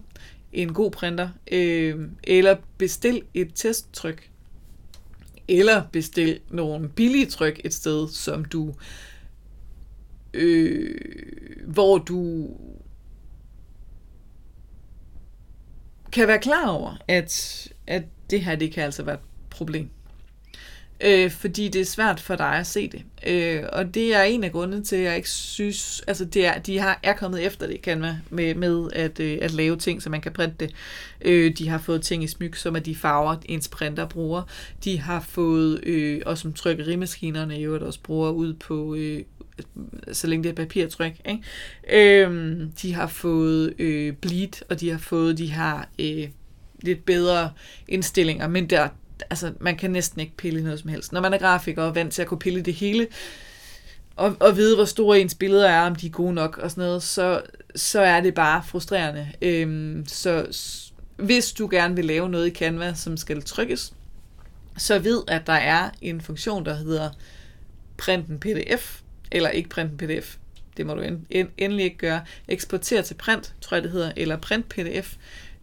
en 0.52 0.73
god 0.73 0.90
printer, 0.90 1.28
øh, 1.52 2.09
eller 2.25 2.57
bestil 2.78 3.23
et 3.35 3.50
testtryk, 3.54 4.31
eller 5.49 5.83
bestil 5.93 6.40
nogle 6.50 6.88
billige 6.88 7.26
tryk 7.26 7.61
et 7.64 7.75
sted, 7.75 8.09
som 8.09 8.45
du, 8.45 8.75
øh, 10.35 10.95
hvor 11.66 11.99
du 11.99 12.49
kan 16.14 16.28
være 16.28 16.38
klar 16.38 16.68
over, 16.68 16.97
at, 17.09 17.68
at 17.87 18.02
det 18.30 18.40
her, 18.40 18.56
det 18.56 18.73
kan 18.73 18.85
altså 18.85 19.02
være 19.02 19.14
et 19.14 19.21
problem. 19.50 19.90
Øh, 21.00 21.30
fordi 21.30 21.68
det 21.68 21.80
er 21.80 21.85
svært 21.85 22.21
for 22.21 22.37
dig 22.37 22.52
at 22.52 22.66
se 22.66 22.88
det. 22.88 23.02
Øh, 23.26 23.62
og 23.73 23.94
det 23.94 24.14
er 24.14 24.23
en 24.23 24.44
af 24.44 24.52
grundene 24.52 24.85
til, 24.85 24.97
at 24.97 25.02
jeg 25.02 25.16
ikke 25.16 25.30
synes, 25.30 26.02
altså 26.06 26.25
det 26.25 26.47
er, 26.47 26.59
de 26.59 26.78
har, 26.78 27.00
er 27.02 27.12
kommet 27.12 27.47
efter 27.47 27.66
det, 27.66 27.83
kan 27.83 28.00
man, 28.00 28.14
med, 28.30 28.54
med 28.54 28.90
at, 28.92 29.21
øh, 29.21 29.38
at 29.42 29.52
lave 29.52 29.76
ting, 29.76 30.02
så 30.02 30.11
man 30.11 30.21
kan 30.21 30.33
printe 30.33 30.56
det. 30.61 30.75
Øh, 31.21 31.56
de 31.59 31.68
har 31.68 31.78
fået 31.78 32.02
ting 32.02 32.25
i 32.25 32.26
smyk, 32.26 32.56
som 32.56 32.76
er 32.76 32.80
de 32.80 32.97
farver, 32.97 33.37
ens 33.44 33.68
printer 33.68 34.06
bruger. 34.06 34.42
De 34.85 35.00
har 35.00 35.21
fået, 35.21 35.85
øh, 35.85 36.23
og 36.26 36.38
som 36.38 36.52
trykkerimaskinerne 36.52 37.59
øvrigt 37.59 37.85
også 37.85 38.00
bruger 38.00 38.30
ud 38.30 38.54
på, 38.54 38.94
øh, 38.94 39.23
så 40.12 40.26
længe 40.26 40.42
det 40.44 40.50
er 40.50 40.54
papirtryk. 40.54 41.12
Ikke? 41.25 42.23
Øhm, 42.23 42.73
de 42.82 42.94
har 42.94 43.06
fået 43.06 43.75
øh, 43.78 44.12
bleed, 44.12 44.70
og 44.70 44.80
de 44.80 44.90
har 44.90 44.99
fået 44.99 45.38
de 45.38 45.46
her 45.46 45.84
øh, 45.99 46.28
lidt 46.80 47.04
bedre 47.04 47.50
indstillinger, 47.88 48.49
men 48.49 48.70
der, 48.70 48.88
altså, 49.30 49.52
man 49.61 49.76
kan 49.76 49.90
næsten 49.90 50.20
ikke 50.20 50.37
pille 50.37 50.62
noget 50.62 50.80
som 50.80 50.90
helst. 50.90 51.12
Når 51.12 51.20
man 51.20 51.34
er 51.34 51.38
grafiker 51.38 51.82
og 51.82 51.94
vant 51.94 52.12
til 52.12 52.23
at 52.23 52.28
kunne 52.28 52.38
pille 52.38 52.62
det 52.62 52.75
hele, 52.75 53.06
og, 54.16 54.37
og 54.40 54.56
vide, 54.56 54.76
hvor 54.76 54.84
store 54.84 55.20
ens 55.20 55.34
billeder 55.34 55.68
er, 55.68 55.87
om 55.87 55.94
de 55.94 56.06
er 56.06 56.11
gode 56.11 56.34
nok 56.34 56.58
og 56.58 56.70
sådan 56.70 56.84
noget, 56.84 57.02
så, 57.02 57.42
så 57.76 58.00
er 58.00 58.20
det 58.20 58.34
bare 58.34 58.62
frustrerende. 58.66 59.28
Øhm, 59.42 60.04
så 60.06 60.46
hvis 61.16 61.52
du 61.52 61.68
gerne 61.70 61.96
vil 61.96 62.04
lave 62.04 62.28
noget 62.28 62.46
i 62.46 62.54
Canva, 62.54 62.94
som 62.94 63.16
skal 63.16 63.42
trykkes, 63.42 63.92
så 64.78 64.99
ved, 64.99 65.23
at 65.28 65.46
der 65.46 65.52
er 65.52 65.90
en 66.02 66.20
funktion, 66.20 66.64
der 66.64 66.74
hedder 66.74 67.11
print 67.96 68.29
en 68.29 68.38
pdf, 68.38 69.00
eller 69.35 69.51
ikke 69.51 69.68
print 69.68 69.90
en 69.90 69.97
pdf. 69.97 70.37
Det 70.77 70.87
må 70.87 70.94
du 70.94 71.01
end, 71.01 71.20
end, 71.31 71.49
endelig 71.59 71.85
ikke 71.85 71.99
gøre. 71.99 72.20
Eksporter 72.49 73.03
til 73.03 73.14
print, 73.14 73.55
tror 73.61 73.75
jeg 73.75 73.83
det 73.83 73.90
hedder, 73.90 74.12
eller 74.16 74.37
print 74.37 74.68
pdf. 74.68 75.14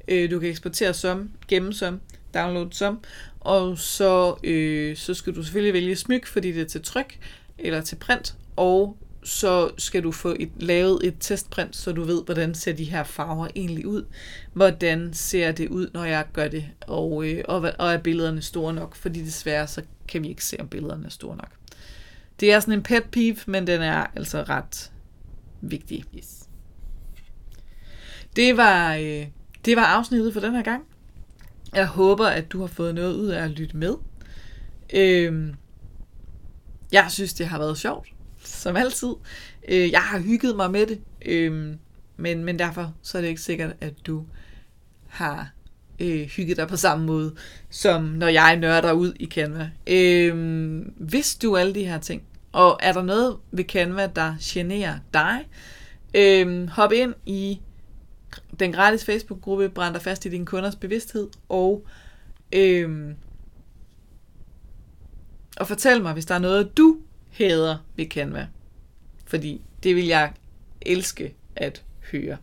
Øh, 0.08 0.32
du 0.32 0.40
kan 0.40 0.50
eksportere 0.50 0.94
som, 0.94 1.32
gemme 1.48 1.74
som, 1.74 2.00
download 2.34 2.68
som, 2.72 3.00
og 3.40 3.78
så, 3.78 4.36
øh, 4.44 4.98
så 4.98 5.14
skal 5.14 5.36
du 5.36 5.44
selvfølgelig 5.44 5.74
vælge 5.74 5.96
smyk, 5.96 6.26
fordi 6.26 6.52
det 6.52 6.62
er 6.62 6.66
til 6.66 6.82
tryk, 6.82 7.20
eller 7.58 7.82
til 7.82 7.96
print, 7.96 8.36
og 8.56 8.98
så 9.24 9.72
skal 9.78 10.04
du 10.04 10.12
få 10.12 10.36
et, 10.40 10.52
lavet 10.60 11.00
et 11.04 11.16
testprint, 11.20 11.76
så 11.76 11.92
du 11.92 12.04
ved, 12.04 12.24
hvordan 12.26 12.56
ser 12.56 12.74
de 12.74 12.84
her 12.84 13.04
farver 13.04 13.48
egentlig 13.56 13.88
ud. 13.88 14.06
Hvordan 14.54 15.14
ser 15.14 15.52
det 15.52 15.70
ud, 15.70 15.90
når 15.94 16.04
jeg 16.06 16.26
gør 16.34 16.48
det, 16.48 16.66
og, 16.82 17.26
øh, 17.26 17.44
og, 17.48 17.72
og 17.80 17.92
er 17.92 17.98
billederne 17.98 18.42
store 18.42 18.74
nok, 18.74 18.96
fordi 18.96 19.22
desværre 19.22 19.68
så 19.68 19.82
kan 20.08 20.24
vi 20.24 20.30
ikke 20.30 20.46
se, 20.46 20.58
om 20.60 20.68
billederne 20.68 21.06
er 21.06 21.10
store 21.10 21.36
nok. 21.36 21.61
Det 22.42 22.52
er 22.54 22.60
sådan 22.60 22.74
en 22.74 22.84
pet 22.84 23.04
peeve, 23.12 23.38
men 23.46 23.68
den 23.68 23.82
er 23.82 24.06
altså 24.16 24.44
ret 24.44 24.92
vigtig. 25.62 26.04
Yes. 26.18 26.50
Det 28.36 28.58
var, 28.58 28.96
øh, 28.96 29.28
det 29.66 29.76
var 29.76 29.86
afsnittet 29.86 30.34
for 30.34 30.40
den 30.40 30.56
her 30.56 30.64
gang. 30.64 30.84
Jeg 31.76 31.88
håber, 31.88 32.28
at 32.28 32.52
du 32.52 32.60
har 32.60 32.68
fået 32.68 32.96
noget 32.96 33.16
ud 33.16 33.28
af 33.28 33.44
at 33.44 33.52
lytte 33.52 33.78
med. 33.78 33.96
Øh, 34.94 35.54
jeg 36.92 37.06
synes, 37.10 37.34
det 37.34 37.48
har 37.48 37.58
været 37.58 37.78
sjovt, 37.78 38.08
som 38.44 38.76
altid. 38.76 39.14
Øh, 39.68 39.92
jeg 39.92 40.02
har 40.02 40.20
hygget 40.20 40.56
mig 40.56 40.72
med 40.72 40.88
det, 40.88 41.02
øh, 41.26 41.76
men, 42.18 42.44
men 42.44 42.60
derfor 42.60 42.94
så 43.02 43.18
er 43.18 43.22
det 43.22 43.30
ikke 43.30 43.42
sikkert, 43.42 43.76
at 43.82 43.94
du 44.08 44.26
har 45.08 45.52
øh, 46.00 46.22
hygget 46.22 46.58
dig 46.58 46.68
på 46.68 46.78
samme 46.78 47.06
måde, 47.06 47.36
som 47.70 48.04
når 48.04 48.28
jeg 48.28 48.56
nørder 48.56 48.92
ud 48.92 49.14
i 49.20 49.26
Canva. 49.26 49.70
Øh, 49.88 50.82
hvis 50.98 51.36
du 51.36 51.58
alle 51.58 51.76
de 51.76 51.86
her 51.86 52.00
ting, 52.00 52.24
og 52.52 52.80
er 52.82 52.94
der 52.94 53.02
noget 53.02 53.38
ved 53.52 53.64
Canva, 53.64 54.08
der 54.08 54.36
generer 54.42 55.00
dig, 55.14 55.48
øh, 56.14 56.68
hop 56.68 56.92
ind 56.92 57.14
i 57.26 57.62
den 58.60 58.72
gratis 58.72 59.06
Facebook-gruppe 59.06 59.70
Brænd 59.70 59.94
dig 59.94 60.02
fast 60.02 60.26
i 60.26 60.30
din 60.30 60.46
kunders 60.46 60.76
bevidsthed, 60.76 61.30
og, 61.50 61.86
øh, 62.54 63.16
og 65.58 65.68
fortæl 65.68 66.02
mig, 66.02 66.14
hvis 66.14 66.26
der 66.26 66.36
er 66.36 66.40
noget, 66.40 66.78
du 66.78 66.98
hader 67.32 67.78
ved 67.96 68.06
Canva. 68.06 68.48
Fordi 69.26 69.62
det 69.84 69.96
vil 69.96 70.06
jeg 70.06 70.34
elske 70.82 71.36
at 71.56 71.84
høre. 72.12 72.38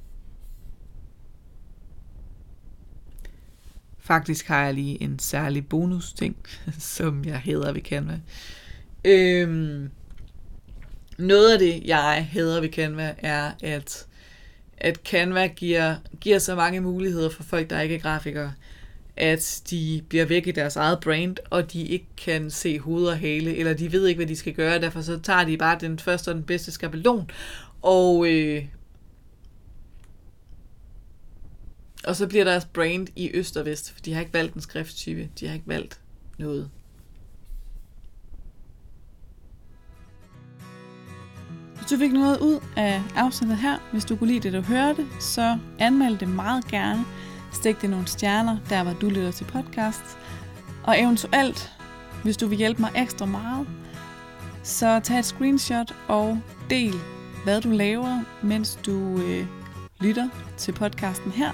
Faktisk 3.98 4.46
har 4.46 4.64
jeg 4.64 4.74
lige 4.74 5.02
en 5.02 5.18
særlig 5.18 5.68
bonus 5.68 6.12
ting, 6.12 6.36
som 6.78 7.24
jeg 7.24 7.38
hedder 7.38 7.72
ved 7.72 7.82
Canva. 7.82 8.20
Øhm, 9.04 9.90
noget 11.18 11.52
af 11.52 11.58
det, 11.58 11.82
jeg 11.84 12.28
hader 12.30 12.60
ved 12.60 12.68
Canva, 12.68 13.14
er, 13.18 13.52
at, 13.62 14.06
at 14.78 14.96
Canva 14.96 15.46
giver, 15.46 15.96
giver 16.20 16.38
så 16.38 16.54
mange 16.54 16.80
muligheder 16.80 17.30
for 17.30 17.42
folk, 17.42 17.70
der 17.70 17.80
ikke 17.80 17.94
er 17.94 18.00
grafikere, 18.00 18.52
at 19.16 19.62
de 19.70 20.02
bliver 20.08 20.24
væk 20.24 20.46
i 20.46 20.50
deres 20.50 20.76
eget 20.76 21.00
brand, 21.00 21.36
og 21.50 21.72
de 21.72 21.82
ikke 21.82 22.06
kan 22.16 22.50
se 22.50 22.78
hoved 22.78 23.06
og 23.06 23.18
hale, 23.18 23.56
eller 23.56 23.74
de 23.74 23.92
ved 23.92 24.06
ikke, 24.06 24.18
hvad 24.18 24.26
de 24.26 24.36
skal 24.36 24.54
gøre, 24.54 24.80
derfor 24.80 25.00
så 25.00 25.18
tager 25.22 25.44
de 25.44 25.58
bare 25.58 25.78
den 25.80 25.98
første 25.98 26.28
og 26.28 26.34
den 26.34 26.44
bedste 26.44 26.72
skabelon, 26.72 27.30
og, 27.82 28.26
øh, 28.28 28.64
og 32.04 32.16
så 32.16 32.26
bliver 32.26 32.44
deres 32.44 32.64
brand 32.64 33.08
i 33.16 33.30
øst 33.34 33.56
og 33.56 33.64
vest, 33.64 33.92
for 33.92 34.00
de 34.00 34.12
har 34.12 34.20
ikke 34.20 34.34
valgt 34.34 34.54
en 34.54 34.60
skrifttype, 34.60 35.28
de 35.40 35.46
har 35.46 35.54
ikke 35.54 35.68
valgt 35.68 36.00
noget. 36.38 36.70
Hvis 41.88 41.98
du 41.98 42.04
fik 42.04 42.12
noget 42.12 42.40
ud 42.40 42.60
af 42.76 43.02
afsnittet 43.16 43.58
her, 43.58 43.78
hvis 43.92 44.04
du 44.04 44.16
kunne 44.16 44.28
lide 44.28 44.40
det, 44.40 44.52
du 44.52 44.60
hørte, 44.60 45.06
så 45.20 45.58
anmeld 45.78 46.18
det 46.18 46.28
meget 46.28 46.68
gerne. 46.68 47.04
Stik 47.52 47.82
det 47.82 47.90
nogle 47.90 48.06
stjerner, 48.06 48.56
der 48.70 48.82
hvor 48.82 48.92
du 48.92 49.08
lytter 49.08 49.30
til 49.30 49.44
podcast. 49.44 50.02
Og 50.84 51.00
eventuelt, 51.00 51.72
hvis 52.22 52.36
du 52.36 52.46
vil 52.46 52.58
hjælpe 52.58 52.80
mig 52.82 52.90
ekstra 52.96 53.26
meget, 53.26 53.66
så 54.62 55.00
tag 55.00 55.18
et 55.18 55.24
screenshot 55.24 55.94
og 56.08 56.40
del, 56.70 56.94
hvad 57.44 57.60
du 57.60 57.70
laver, 57.70 58.20
mens 58.42 58.78
du 58.86 59.18
øh, 59.18 59.46
lytter 60.00 60.28
til 60.56 60.72
podcasten 60.72 61.30
her. 61.30 61.52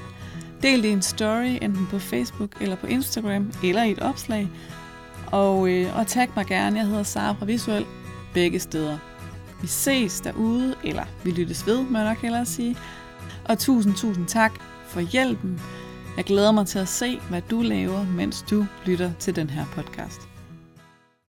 Del 0.62 0.82
det 0.82 0.88
i 0.88 0.92
en 0.92 1.02
story, 1.02 1.58
enten 1.62 1.86
på 1.90 1.98
Facebook 1.98 2.50
eller 2.60 2.76
på 2.76 2.86
Instagram, 2.86 3.52
eller 3.64 3.82
i 3.82 3.90
et 3.90 4.00
opslag. 4.00 4.48
Og, 5.26 5.68
øh, 5.68 5.98
og 5.98 6.06
tag 6.06 6.28
mig 6.36 6.46
gerne, 6.46 6.78
jeg 6.78 6.86
hedder 6.86 7.02
Sara 7.02 7.32
fra 7.32 7.46
Visuel, 7.46 7.86
begge 8.34 8.60
steder. 8.60 8.98
Vi 9.64 9.68
ses 9.68 10.20
derude, 10.20 10.74
eller 10.84 11.04
vi 11.22 11.30
lyttes 11.30 11.66
ved, 11.66 11.82
må 11.82 11.98
jeg 11.98 12.08
nok 12.08 12.18
hellere 12.18 12.46
sige. 12.46 12.76
Og 13.44 13.58
tusind, 13.58 13.94
tusind 13.94 14.26
tak 14.26 14.52
for 14.88 15.00
hjælpen. 15.00 15.60
Jeg 16.16 16.24
glæder 16.24 16.52
mig 16.52 16.66
til 16.66 16.78
at 16.78 16.88
se, 16.88 17.20
hvad 17.28 17.42
du 17.50 17.62
laver, 17.62 18.04
mens 18.04 18.44
du 18.50 18.66
lytter 18.86 19.12
til 19.18 19.36
den 19.36 19.50
her 19.50 19.64
podcast. 19.74 20.33